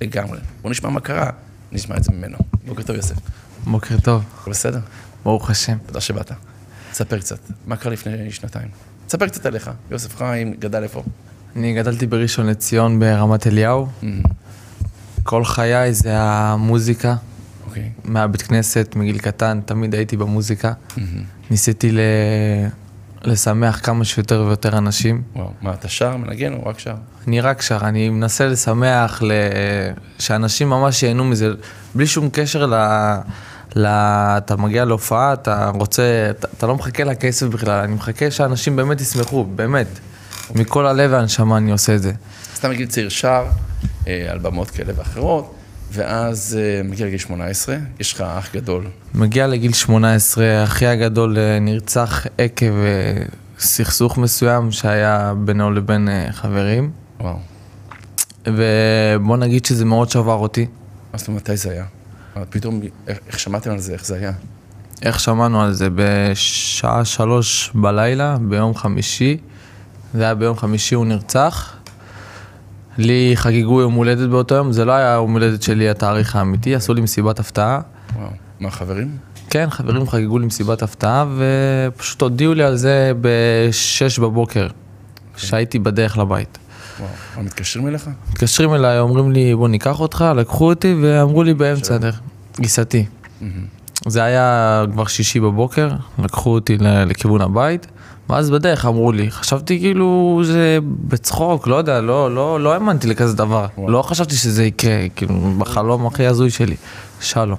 [0.00, 0.38] לגמרי.
[0.62, 1.30] בואו נשמע מה קרה,
[1.72, 2.38] נשמע את זה ממנו.
[2.66, 3.16] בוקר טוב, יוסף.
[3.64, 4.24] בוקר טוב.
[4.46, 4.80] בסדר?
[5.24, 5.78] ברוך השם.
[5.86, 6.32] תודה שבאת.
[6.92, 8.68] תספר קצת, מה קרה לפני שנתיים?
[9.10, 9.70] תספר קצת עליך.
[9.90, 11.02] יוסף חיים גדל איפה?
[11.56, 13.86] אני גדלתי בראשון לציון ברמת אליהו.
[15.22, 17.14] כל חיי זה המוזיקה.
[17.66, 17.90] אוקיי.
[18.04, 20.72] מהבית כנסת, מגיל קטן, תמיד הייתי במוזיקה.
[21.50, 22.00] ניסיתי ל...
[23.24, 25.22] לשמח כמה שיותר ויותר אנשים.
[25.36, 26.94] וואו, מה, אתה שר, מנגן או רק שר?
[27.26, 29.32] אני רק שר, אני מנסה לשמח, ל...
[30.18, 31.50] שאנשים ממש ייהנו מזה,
[31.94, 32.74] בלי שום קשר ל...
[33.76, 33.86] ל...
[33.86, 39.00] אתה מגיע להופעה, אתה רוצה, אתה, אתה לא מחכה לכסף בכלל, אני מחכה שאנשים באמת
[39.00, 39.86] ישמחו, באמת.
[40.54, 42.12] מכל הלב והנשמה אני עושה את זה.
[42.54, 43.44] סתם מגיל צעיר שר,
[44.06, 45.54] אה, על במות כאלה ואחרות,
[45.92, 48.86] ואז אה, מגיע לגיל 18, יש לך אח גדול.
[49.14, 52.74] מגיע לגיל 18, אחי הגדול אה, נרצח עקב
[53.58, 56.90] סכסוך מסוים שהיה בינו לבין חברים,
[57.20, 57.36] וואו.
[58.46, 60.66] ובוא נגיד שזה מאוד שבר אותי.
[61.12, 61.84] אומרת, מתי זה היה?
[62.50, 64.32] פתאום, איך, שמעתם על זה, איך זה היה?
[65.02, 65.88] איך שמענו על זה?
[65.94, 69.36] בשעה שלוש בלילה, ביום חמישי,
[70.14, 71.76] זה היה ביום חמישי, הוא נרצח.
[72.98, 76.94] לי חגגו יום הולדת באותו יום, זה לא היה יום הולדת שלי, התאריך האמיתי, עשו
[76.94, 77.80] לי מסיבת הפתעה.
[78.16, 78.30] וואו.
[78.60, 79.16] מה, חברים?
[79.50, 84.66] כן, חברים חגגו לי מסיבת הפתעה, ופשוט הודיעו לי על זה בשש בבוקר,
[85.34, 86.58] כשהייתי בדרך לבית.
[87.00, 87.44] וואו.
[87.44, 88.08] מתקשרים אליך?
[88.30, 92.20] מתקשרים אליי, אומרים לי, בוא ניקח אותך, לקחו אותי, ואמרו לי באמצע הדרך,
[92.60, 93.06] גיסתי.
[94.06, 97.86] זה היה כבר שישי בבוקר, לקחו אותי לכיוון הבית,
[98.28, 103.36] ואז בדרך אמרו לי, חשבתי כאילו זה בצחוק, לא יודע, לא, לא, לא האמנתי לכזה
[103.36, 103.66] דבר.
[103.78, 103.90] וואו.
[103.90, 106.76] לא חשבתי שזה יקרה, כאילו, בחלום הכי הזוי שלי.
[107.20, 107.58] שלום.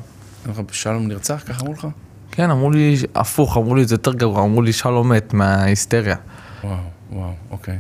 [0.72, 1.88] שלום נרצח, ככה אמרו לך?
[2.32, 6.16] כן, אמרו לי, הפוך, אמרו לי, זה יותר גרוע, אמרו לי, שלום מת מההיסטריה.
[6.64, 6.76] וואו,
[7.12, 7.78] וואו, אוקיי.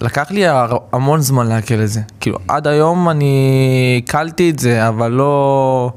[0.00, 0.44] לקח לי
[0.92, 2.00] המון זמן לעכל את זה.
[2.20, 5.92] כאילו, עד היום אני קלתי את זה, אבל לא,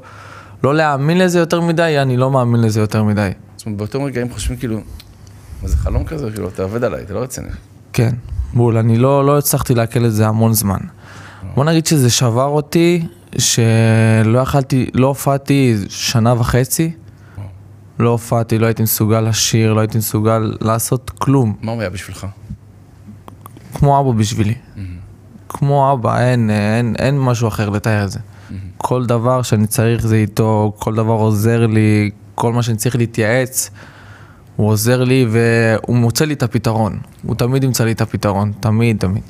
[0.64, 3.30] לא להאמין לזה יותר מדי, אני לא מאמין לזה יותר מדי.
[3.56, 4.80] זאת אומרת, באותם רגעים חושבים כאילו,
[5.62, 6.30] מה זה חלום כזה?
[6.30, 7.48] כאילו, אתה עובד עליי, אתה לא רציני.
[7.92, 8.10] כן,
[8.54, 10.80] בול, אני לא, לא הצלחתי לעכל את זה המון זמן.
[11.54, 13.06] בוא נגיד שזה שבר אותי,
[13.38, 16.92] שלא יכלתי, לא הופעתי שנה וחצי.
[17.98, 21.56] לא הופעתי, לא הייתי מסוגל לשיר, לא הייתי מסוגל לעשות כלום.
[21.62, 22.26] מה הוא היה בשבילך?
[23.74, 24.54] כמו אבא בשבילי.
[25.48, 28.18] כמו אבא, אין, אין, אין משהו אחר לתאר את זה.
[28.76, 33.70] כל דבר שאני צריך זה איתו, כל דבר עוזר לי, כל מה שאני צריך להתייעץ,
[34.56, 36.98] הוא עוזר לי והוא מוצא לי את הפתרון.
[37.22, 39.22] הוא תמיד ימצא לי את הפתרון, תמיד, תמיד.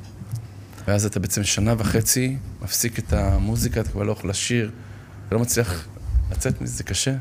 [0.88, 4.70] ואז אתה בעצם שנה וחצי מפסיק את המוזיקה, אתה כבר לא יכול לשיר,
[5.26, 5.86] אתה לא מצליח
[6.32, 7.14] לצאת מזה, זה קשה.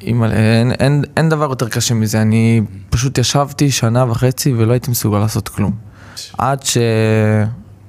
[0.00, 4.90] אימא'לה, אין, אין, אין דבר יותר קשה מזה, אני פשוט ישבתי שנה וחצי ולא הייתי
[4.90, 5.85] מסוגל לעשות כלום.
[6.38, 6.62] עד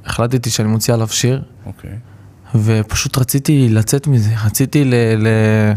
[0.05, 1.91] שהחלטתי שאני מוציא עליו שיר, אוקיי.
[2.55, 5.73] ופשוט רציתי לצאת מזה, רציתי ל- ל-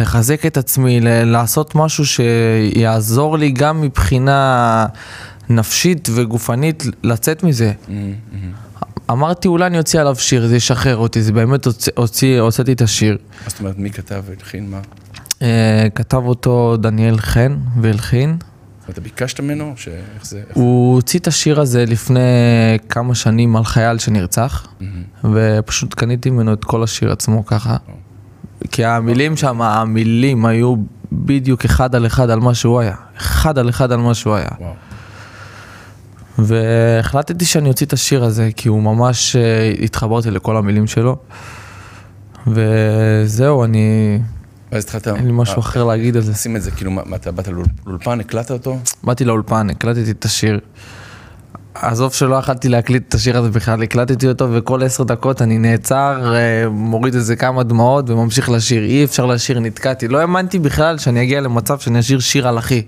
[0.00, 4.86] לחזק את עצמי, ל- לעשות משהו שיעזור לי גם מבחינה
[5.48, 7.72] נפשית וגופנית לצאת מזה.
[9.10, 12.80] אמרתי אולי אני אוציא עליו שיר, זה ישחרר אותי, זה באמת הוציא, הוציא, הוצאתי את
[12.82, 13.18] השיר.
[13.44, 14.80] מה זאת אומרת, מי כתב והלחין מה?
[15.42, 18.36] אה, כתב אותו דניאל חן והלחין.
[18.88, 19.72] ואתה ביקשת ממנו?
[19.76, 20.38] שאיך זה...
[20.38, 22.20] איך- הוא הוציא את השיר הזה לפני
[22.88, 24.66] כמה שנים על חייל שנרצח,
[25.24, 27.76] ופשוט קניתי ממנו את כל השיר עצמו ככה.
[28.70, 30.74] כי המילים שם, המילים היו
[31.12, 32.94] בדיוק אחד על אחד על מה שהוא היה.
[33.16, 34.48] אחד על אחד על מה שהוא היה.
[34.60, 34.72] וואו.
[36.38, 41.16] והחלטתי שאני אוציא את השיר הזה, כי הוא ממש אה, התחברתי לכל המילים שלו.
[42.46, 44.18] וזהו, אני...
[44.72, 45.08] ואז התחלת...
[45.08, 46.34] אין לי משהו אחר להגיד על זה.
[46.34, 48.78] שים את זה, כאילו, מה, אתה באת לאול- לאולפן, הקלטת אותו?
[49.04, 50.60] באתי לאולפן, הקלטתי את השיר.
[51.74, 56.34] עזוב שלא יכלתי להקליט את השיר הזה בכלל, הקלטתי אותו וכל עשר דקות אני נעצר,
[56.34, 58.82] אה, מוריד איזה כמה דמעות וממשיך לשיר.
[58.84, 60.08] אי אפשר לשיר, נתקעתי.
[60.08, 62.82] לא האמנתי בכלל שאני אגיע למצב שאני אשיר שיר על אחי.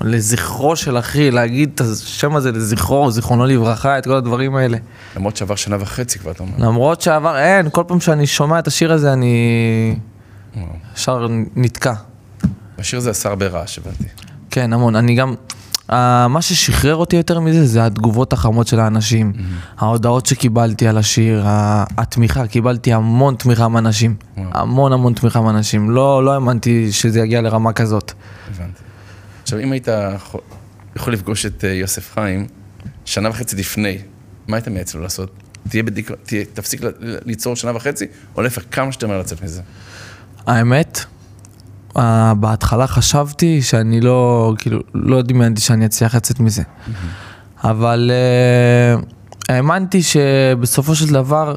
[0.00, 4.78] לזכרו של אחי, להגיד את השם הזה לזכרו, זיכרונו לברכה, את כל הדברים האלה.
[5.16, 6.52] למרות שעבר שנה וחצי כבר, אתה אומר.
[6.58, 9.96] למרות שעבר, אין, כל פעם שאני שומע את השיר הזה אני.
[10.96, 11.26] ישר
[11.56, 11.92] נתקע.
[12.78, 14.04] השיר הזה עשה הרבה רעש, הבנתי.
[14.50, 14.96] כן, המון.
[14.96, 15.34] אני גם...
[15.90, 15.92] Uh,
[16.28, 19.32] מה ששחרר אותי יותר מזה זה התגובות החמות של האנשים.
[19.78, 21.42] ההודעות שקיבלתי על השיר,
[21.98, 24.14] התמיכה, קיבלתי המון תמיכה מאנשים.
[24.36, 24.48] וואו.
[24.52, 25.90] המון המון תמיכה מאנשים.
[25.90, 28.12] לא, לא האמנתי שזה יגיע לרמה כזאת.
[28.50, 28.80] הבנתי.
[29.42, 29.88] עכשיו, אם היית
[30.96, 32.46] יכול- לפגוש את אה, יוסף חיים
[33.04, 33.98] שנה וחצי לפני,
[34.48, 35.30] מה היית מייעץ לו לעשות?
[35.68, 36.10] תהיה בדיק...
[36.22, 36.44] תהיה...
[36.54, 38.04] תפסיק ליצור שנה וחצי,
[38.36, 39.62] או להפך, כמה שיותר מהר לצאת מזה.
[40.46, 41.04] האמת,
[41.96, 42.00] uh,
[42.40, 46.62] בהתחלה חשבתי שאני לא, כאילו, לא דמיינתי שאני אצליח לצאת מזה.
[47.64, 48.10] אבל
[49.00, 49.04] uh,
[49.48, 51.56] האמנתי שבסופו של דבר,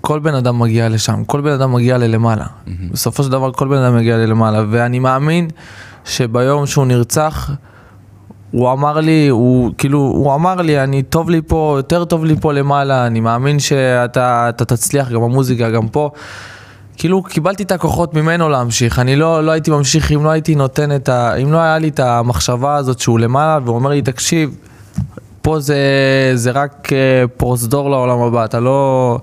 [0.00, 2.46] כל בן אדם מגיע לשם, כל בן אדם מגיע ללמעלה.
[2.90, 5.48] בסופו של דבר כל בן אדם מגיע ללמעלה, ואני מאמין
[6.04, 7.50] שביום שהוא נרצח,
[8.50, 12.36] הוא אמר לי, הוא כאילו, הוא אמר לי, אני טוב לי פה, יותר טוב לי
[12.40, 16.10] פה למעלה, אני מאמין שאתה אתה תצליח גם במוזיקה, גם פה.
[16.96, 20.96] כאילו, קיבלתי את הכוחות ממנו להמשיך, אני לא, לא הייתי ממשיך אם לא הייתי נותן
[20.96, 21.34] את ה...
[21.34, 24.56] אם לא היה לי את המחשבה הזאת שהוא למעלה, והוא אומר לי, תקשיב,
[25.42, 25.76] פה זה,
[26.34, 29.18] זה רק אה, פרוזדור לעולם הבא, אתה לא...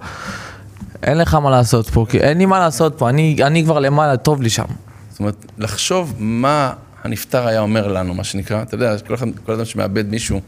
[1.03, 4.17] אין לך מה לעשות פה, כי אין לי מה לעשות פה, אני, אני כבר למעלה,
[4.17, 4.65] טוב לי שם.
[5.09, 9.51] זאת אומרת, לחשוב מה הנפטר היה אומר לנו, מה שנקרא, אתה יודע, כל, אחד, כל
[9.51, 10.39] אדם שמאבד מישהו,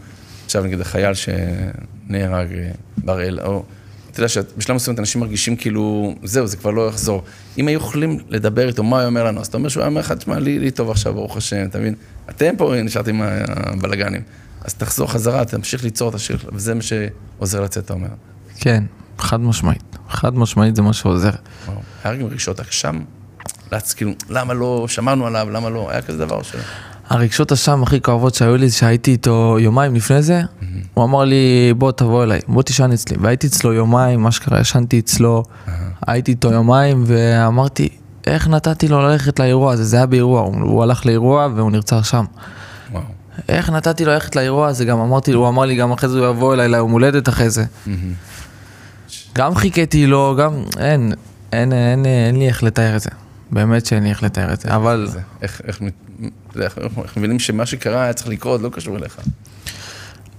[0.45, 3.63] עכשיו נגיד החייל שנהרג, אה, בראל, או,
[4.15, 7.23] אתה יודע שבשלב מסוים אנשים מרגישים כאילו, זהו, זה כבר לא יחזור.
[7.57, 9.41] אם היו יכולים לדבר איתו, מה הוא אומר לנו?
[9.41, 11.79] אז אתה אומר שהוא היה אומר לך, תשמע, לי, לי טוב עכשיו, ברוך השם, אתה
[11.79, 11.95] מבין?
[12.29, 14.21] אתם פה נשארתם עם הבלאגנים.
[14.61, 18.07] אז תחזור חזרה, תמשיך ליצור את השיר, וזה מה שעוזר לצאת, אתה אומר.
[18.59, 18.83] כן,
[19.17, 19.97] חד משמעית.
[20.09, 21.29] חד משמעית זה מה שעוזר.
[21.65, 21.79] וואו.
[22.03, 22.99] היה גם רגשות אשם?
[23.95, 25.91] כאילו, למה לא, שמרנו עליו, למה לא?
[25.91, 26.61] היה כזה דבר שלא.
[27.09, 30.41] הרגשות אשם הכי כואבות שהיו לי, שהייתי איתו יומיים לפני זה,
[30.93, 33.17] הוא אמר לי, בוא תבוא אליי, בוא תישן אצלי.
[33.21, 35.43] והייתי אצלו יומיים, מה שקרה, ישנתי אצלו,
[36.07, 37.89] הייתי איתו יומיים, ואמרתי,
[38.27, 39.83] איך נתתי לו ללכת לאירוע הזה?
[39.83, 42.25] זה היה באירוע, הוא הוא הלך לאירוע והוא נרצח שם.
[42.91, 43.03] וואו.
[43.49, 44.85] איך נתתי לו ללכת לאירוע הזה?
[44.85, 47.65] גם אמרתי, הוא אמר לי, גם אחרי זה הוא יבוא אליי ליום הולדת אחרי זה.
[49.35, 51.13] גם חיכיתי לו, גם, אין,
[51.51, 53.09] אין, אין, אין לי איך לתאר את זה.
[53.51, 55.07] באמת שאין לי איך לתאר את זה, אבל...
[55.41, 55.81] איך, איך,
[56.61, 56.77] איך
[57.17, 59.17] מבינים שמה שקרה היה צריך לקרות, לא קשור אליך.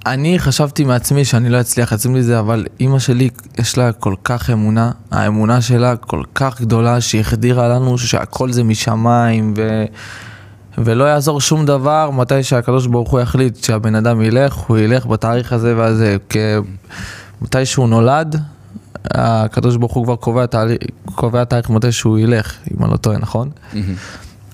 [0.07, 4.15] אני חשבתי מעצמי שאני לא אצליח לשים לי זה, אבל אימא שלי, יש לה כל
[4.25, 9.85] כך אמונה, האמונה שלה כל כך גדולה, שהיא החדירה לנו שהכל זה משמיים, ו...
[10.79, 15.53] ולא יעזור שום דבר מתי שהקדוש ברוך הוא יחליט שהבן אדם ילך, הוא ילך בתאריך
[15.53, 16.17] הזה והזה.
[16.29, 16.37] כ...
[17.43, 18.37] מתי שהוא נולד,
[19.05, 23.19] הקדוש ברוך הוא כבר קובע, תאריך, קובע תאריך מתי שהוא ילך, אם אני לא טועה,
[23.19, 23.51] נכון?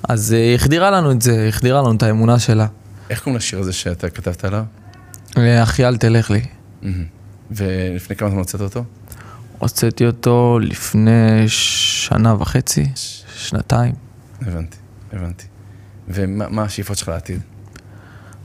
[0.08, 2.66] אז אה, היא החדירה לנו את זה, היא החדירה לנו את האמונה שלה.
[3.10, 4.64] איך קוראים לשיר הזה שאתה כתבת עליו?
[5.38, 6.40] אה, אחי אל תלך לי.
[7.50, 8.84] ולפני כמה זמן הוצאת אותו?
[9.58, 12.86] הוצאתי אותו לפני שנה וחצי,
[13.34, 13.94] שנתיים.
[14.40, 14.76] הבנתי,
[15.12, 15.44] הבנתי.
[16.08, 17.40] ומה מה השאיפות שלך לעתיד?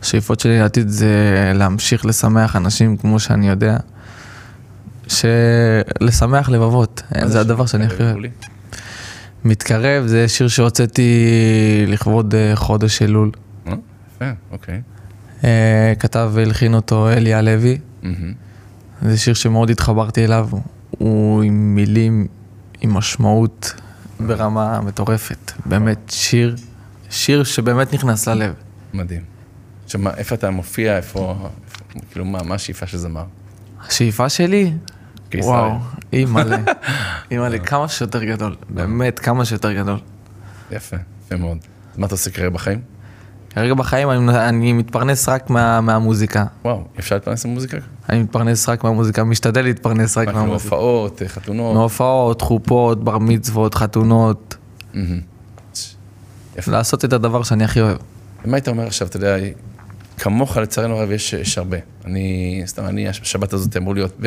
[0.02, 1.08] השאיפות שלי לעתיד זה
[1.56, 3.78] להמשיך לשמח אנשים כמו שאני יודע.
[6.02, 7.66] לשמח לבבות, זה הדבר?
[7.66, 8.18] שאני הכי אוהב.
[9.46, 11.26] מתקרב זה שיר שהוצאתי
[11.88, 13.32] לכבוד אה, חודש אלול.
[13.68, 13.74] אה?
[14.16, 14.82] יפה, אוקיי.
[15.44, 17.78] אה, כתב והלחין אותו אלי הלוי.
[19.02, 20.50] זה שיר שמאוד התחברתי אליו,
[20.90, 22.28] הוא עם מילים,
[22.82, 23.74] עם משמעות
[24.20, 25.52] ברמה מטורפת.
[25.66, 26.56] באמת שיר,
[27.10, 28.54] שיר שבאמת נכנס ללב.
[28.94, 29.22] מדהים.
[29.86, 31.50] עכשיו, איפה אתה מופיע, איפה,
[32.12, 33.24] כאילו, מה השאיפה של זמר?
[33.88, 34.74] השאיפה שלי,
[35.32, 35.54] כישראל.
[35.54, 35.78] וואו,
[36.14, 36.58] אימא'לה,
[37.32, 40.00] אימא'לה, כמה שיותר גדול, באמת כמה שיותר גדול.
[40.72, 41.58] יפה, יפה מאוד.
[41.98, 42.82] מה אתה עושה כרגע בחיים?
[43.50, 46.46] כרגע בחיים אני, אני מתפרנס רק מה, מהמוזיקה.
[46.66, 47.78] וואו, אפשר להתפרנס במוזיקה?
[48.10, 50.76] אני מתפרנס רק מהמוזיקה, משתדל להתפרנס רק מה, מהמוזיקה.
[50.76, 51.76] הופעות, אה, חתונות?
[51.76, 54.56] מהופעות, חופות, בר מצוות, חתונות.
[56.58, 56.72] יפה.
[56.72, 57.98] לעשות את הדבר שאני הכי אוהב.
[58.46, 59.38] ומה היית אומר עכשיו, אתה יודע,
[60.18, 61.78] כמוך לצערנו הרב יש, יש הרבה.
[62.06, 64.18] אני, סתם, אני, השבת הזאת אמור להיות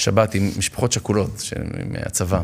[0.00, 1.42] בשבת עם משפחות שכולות,
[1.90, 2.42] מהצבא.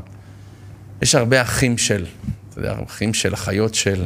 [1.03, 2.07] יש הרבה אחים של,
[2.51, 4.05] אתה יודע, אחים של, אחיות של,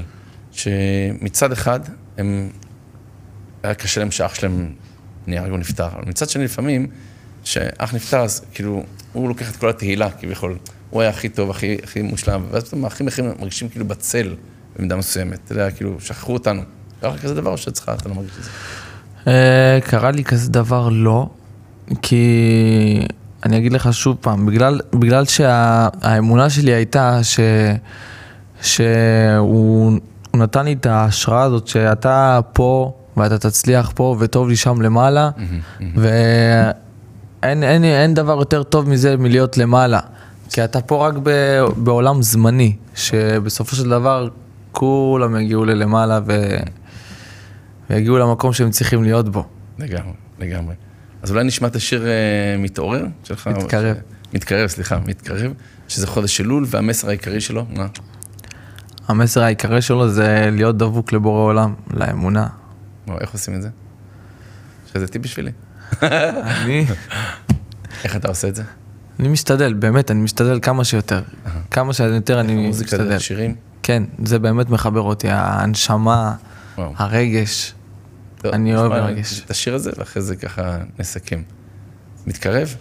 [0.52, 1.80] שמצד אחד,
[2.18, 2.50] הם,
[3.62, 4.72] היה קשה להם שאח שלהם
[5.26, 6.86] נהרג או נפטר, אבל מצד שני לפעמים,
[7.44, 10.58] שאח נפטר, אז כאילו, הוא לוקח את כל התהילה כביכול,
[10.90, 14.34] הוא היה הכי טוב, הכי, הכי מושלם, ואז פתאום האחים האחרים מרגישים כאילו בצל
[14.76, 16.62] במידה מסוימת, אתה יודע, כאילו, שכחו אותנו.
[17.00, 18.50] קרה כזה דבר או שאצלך אתה לא מרגיש את זה?
[19.26, 21.30] אה, קרה לי כזה דבר לא,
[22.02, 23.06] כי
[23.44, 27.40] אני אגיד לך שוב פעם, בגלל, בגלל שהאמונה שלי הייתה ש,
[28.62, 29.98] שהוא
[30.30, 35.30] הוא נתן לי את ההשראה הזאת שאתה פה ואתה תצליח פה וטוב לי שם למעלה,
[35.94, 40.00] ואין אין, אין דבר יותר טוב מזה מלהיות למעלה,
[40.50, 41.30] כי אתה פה רק ב,
[41.76, 44.28] בעולם זמני, שבסופו של דבר
[44.72, 46.56] כולם יגיעו ללמעלה ו...
[47.90, 49.44] ויגיעו למקום שהם צריכים להיות בו.
[49.78, 50.74] לגמרי, לגמרי.
[51.22, 53.46] אז אולי נשמע את השיר אה, מתעורר שלך?
[53.46, 53.96] מתקרב.
[54.34, 55.52] מתקרב, סליחה, מתקרב,
[55.88, 57.86] שזה חודש אלול, והמסר העיקרי שלו, מה?
[59.08, 62.46] המסר העיקרי שלו זה להיות דבוק לבורא עולם, לאמונה.
[63.06, 63.68] וואו, איך עושים את זה?
[64.88, 65.50] יש איזה טיפ בשבילי?
[66.02, 66.86] אני,
[68.04, 68.62] איך אתה עושה את זה?
[69.20, 71.22] אני משתדל, באמת, אני משתדל כמה שיותר.
[71.70, 73.08] כמה שיותר אני משתדל.
[73.08, 73.54] דרך שירים?
[73.82, 76.34] כן, זה באמת מחבר אותי, הנשמה,
[76.78, 76.92] וואו.
[76.96, 77.74] הרגש.
[78.42, 79.42] טוב, אני אוהב מרגש.
[79.44, 81.42] את השיר הזה, ואחרי זה ככה נסכם.
[82.26, 82.74] מתקרב?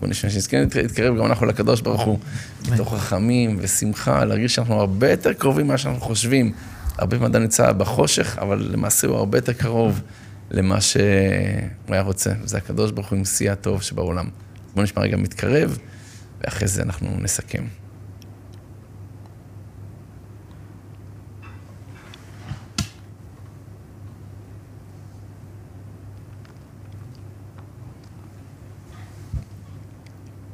[0.00, 2.18] בוא נשמע שנזכה להתקרב גם אנחנו לקדוש ברוך הוא,
[2.72, 6.52] מתוך רחמים ושמחה, להרגיש שאנחנו הרבה יותר קרובים ממה שאנחנו חושבים.
[6.98, 10.00] הרבה פעמים אדם נמצא בחושך, אבל למעשה הוא הרבה יותר קרוב.
[10.50, 11.02] למה שהוא
[11.88, 12.32] היה רוצה.
[12.44, 14.28] זה הקדוש ברוך הוא עם שיא הטוב שבעולם.
[14.74, 15.78] בואו נשמע רגע מתקרב,
[16.40, 17.64] ואחרי זה אנחנו נסכם.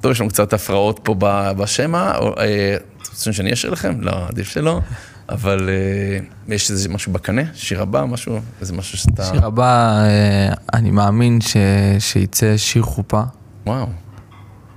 [0.09, 1.15] טוב, יש לנו קצת הפרעות פה
[1.59, 4.01] בשמע, אה, אתם רוצים שאני אשאיר לכם?
[4.01, 4.81] לא, עדיף שלא,
[5.29, 7.43] אבל אה, יש איזה משהו בקנה?
[7.55, 8.39] שיר הבא, משהו?
[8.61, 9.25] איזה משהו שאתה...
[9.25, 11.57] שיר הבא, אה, אני מאמין ש...
[11.99, 13.23] שיצא שיר חופה,
[13.67, 13.87] וואו.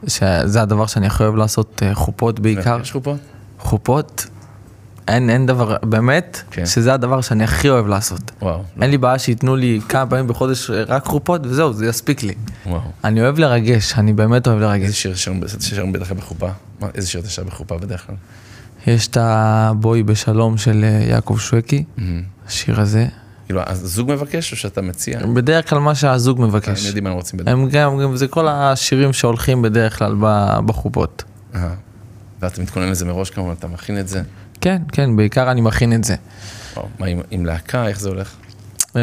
[0.07, 2.79] שזה הדבר שאני הכי אוהב לעשות, חופות בעיקר.
[2.81, 3.19] יש חופות?
[3.59, 4.25] חופות,
[5.07, 6.65] אין, אין דבר, באמת, כן.
[6.65, 8.31] שזה הדבר שאני הכי אוהב לעשות.
[8.41, 8.63] וואו.
[8.81, 12.33] אין לי בעיה שייתנו לי כמה פעמים בחודש אה, רק חופות וזהו, זה יספיק לי.
[12.65, 12.81] וואו.
[13.03, 15.01] אני אוהב לרגש, אני באמת אוהב איזה לרגש.
[15.01, 15.15] שיר
[15.75, 16.49] שרים בדרך כלל בחופה?
[16.79, 18.15] מה, איזה שיר אתה שר בחופה בדרך כלל?
[18.87, 21.83] יש את הבואי בשלום של אה, יעקב שווקי,
[22.47, 23.07] השיר הזה.
[23.45, 25.19] כאילו, הזוג מבקש או שאתה מציע?
[25.33, 26.85] בדרך כלל מה שהזוג הם מבקש.
[26.85, 30.15] יודעים מה הם רוצים בדרך הם גם, זה כל השירים שהולכים בדרך כלל
[30.65, 31.23] בחופות.
[31.53, 31.67] כלל.
[32.41, 34.21] ואתה מתכונן לזה מראש כמובן, אתה מכין את זה.
[34.61, 36.15] כן, כן, בעיקר אני מכין את זה.
[36.77, 38.35] וואו, מה עם- עם להקה, איך זה הולך?
[38.95, 39.01] אה,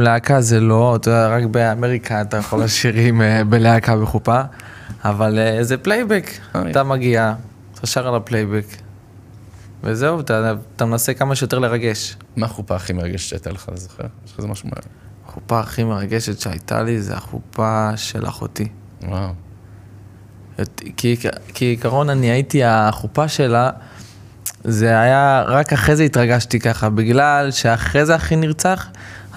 [0.00, 4.40] להקה זה לא, אתה יודע, רק באמריקה אתה יכול לשיר עם אה, בלהקה בחופה,
[5.04, 6.30] אבל אה, זה פלייבק,
[6.70, 7.34] אתה מגיע,
[7.74, 8.64] אתה שר על הפלייבק,
[9.84, 12.16] וזהו, אתה, אתה מנסה כמה שיותר לרגש.
[12.36, 14.04] מה החופה הכי מרגשת שהייתה לך, אתה זוכר?
[14.26, 14.76] יש לך איזה משהו מה...
[15.28, 18.68] החופה הכי מרגשת שהייתה לי זה החופה של אחותי.
[19.02, 19.30] וואו.
[20.96, 21.16] כי
[21.54, 23.70] כעיקרון אני הייתי החופה שלה,
[24.68, 28.88] זה היה, רק אחרי זה התרגשתי ככה, בגלל שאחרי זה אחי נרצח,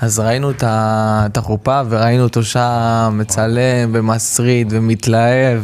[0.01, 5.61] אז ראינו את החופה וראינו אותו שם מצלם ומסריד ומתלהב.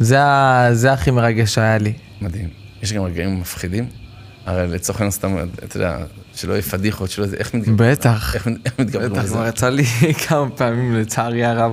[0.00, 0.18] זה,
[0.72, 1.92] זה הכי מרגש שהיה לי.
[2.20, 2.48] מדהים.
[2.82, 3.86] יש גם רגעים מפחידים?
[4.46, 5.96] הרי לצורך העניין סתם, אתה יודע,
[6.34, 7.26] שלא יהיה פדיחות, שלא.
[7.36, 7.92] איך מתגברים?
[7.92, 8.34] בטח.
[8.34, 9.46] איך איך מתגברים בטח, כבר?
[9.46, 9.84] יצא לי
[10.28, 11.72] כמה פעמים, לצערי הרב.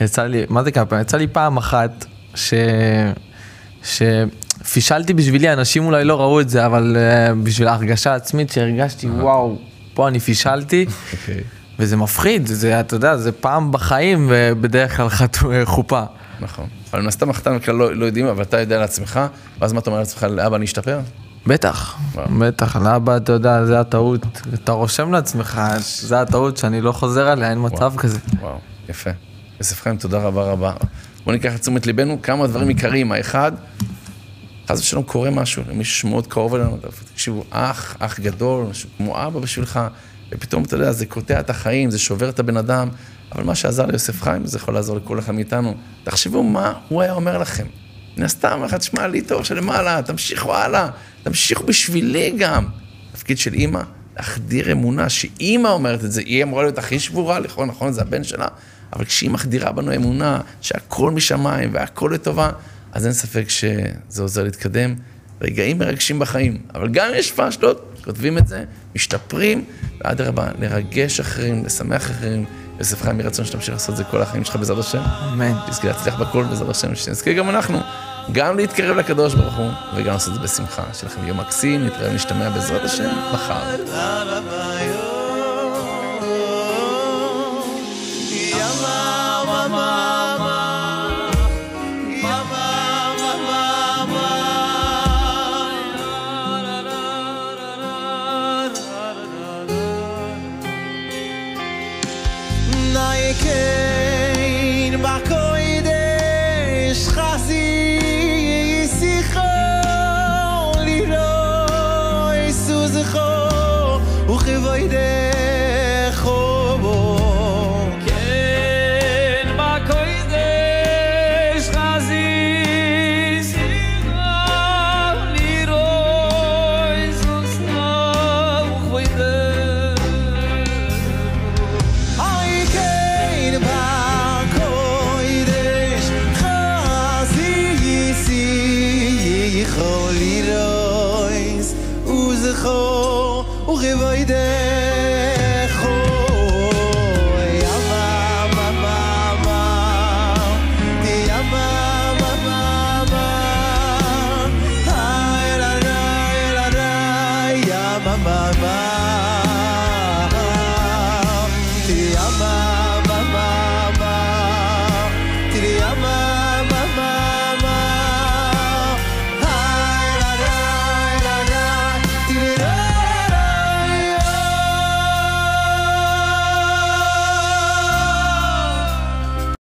[0.00, 1.02] יצא לי, מה זה כמה פעמים?
[1.02, 2.04] יצא לי פעם אחת
[2.34, 2.54] ש...
[4.64, 9.58] שפישלתי בשבילי, אנשים אולי לא ראו את זה, אבל uh, בשביל ההרגשה העצמית שהרגשתי, וואו,
[9.94, 11.40] פה אני פישלתי, אוקיי.
[11.78, 16.02] וזה מפחיד, זה, אתה יודע, זה פעם בחיים, ובדרך כלל חתו, חופה.
[16.40, 16.66] נכון.
[16.92, 19.20] אבל מן הסתם החתן בכלל לא לא יודעים, אבל אתה יודע לעצמך,
[19.60, 21.00] ואז מה אתה אומר לעצמך, לאבא אני אשתפר?
[21.46, 22.26] בטח, וואו.
[22.38, 27.50] בטח, לאבא, אתה יודע, זה הטעות, אתה רושם לעצמך, זה הטעות שאני לא חוזר עליה,
[27.50, 28.18] אין מצב כזה.
[28.40, 28.58] וואו,
[28.88, 29.10] יפה.
[29.58, 30.72] יוסף חיים, תודה רבה רבה.
[31.24, 33.12] בוא ניקח לתשומת ליבנו כמה דברים עיקריים.
[33.12, 33.52] האחד,
[34.70, 36.78] חס ושלום קורה משהו למישהו שמאוד קרוב אלינו,
[37.12, 39.80] תקשיבו, אח, אח גדול, משהו כמו אבא בשבילך,
[40.32, 42.88] ופתאום, אתה יודע, זה קוטע את החיים, זה שובר את הבן אדם,
[43.32, 45.74] אבל מה שעזר ליוסף חיים, זה יכול לעזור לכל אחד מאיתנו.
[46.04, 47.66] תחשבו מה הוא היה אומר לכם.
[48.16, 50.88] מן הסתם, אחד תשמע לי טוב שלמעלה, תמשיכו הלאה,
[51.22, 52.66] תמשיכו בשבילי גם.
[53.12, 53.82] תפקיד של אימא,
[54.16, 58.24] להחדיר אמונה, שאימא אומרת את זה, היא אמורה להיות הכי שבורה, לכאורה, נכון, זה הבן
[58.24, 58.46] שלה,
[58.92, 62.50] אבל כשהיא מחדירה בנו אמונה, שהכל משמיים והכל לטובה,
[62.92, 64.94] אז אין ספק שזה עוזר להתקדם.
[65.40, 68.64] רגעים מרגשים בחיים, אבל גם אם יש פאשלות, כותבים את זה,
[68.94, 69.64] משתפרים,
[70.04, 72.44] ואדרבה, לרגש אחרים, לשמח אחרים.
[72.78, 75.02] יוסף חיים, יהי רצון שתמשיך לעשות את זה כל החיים שלך בעזרת השם.
[75.32, 75.52] אמן.
[75.68, 77.78] תזכה להצליח בכל בעזרת השם, שנזכה גם אנחנו,
[78.32, 80.84] גם להתקרב לקדוש ברוך הוא, וגם לעשות את זה בשמחה.
[80.94, 83.76] שיהיה לכם יום מקסים, נתראה ונשתמע בעזרת השם מחר.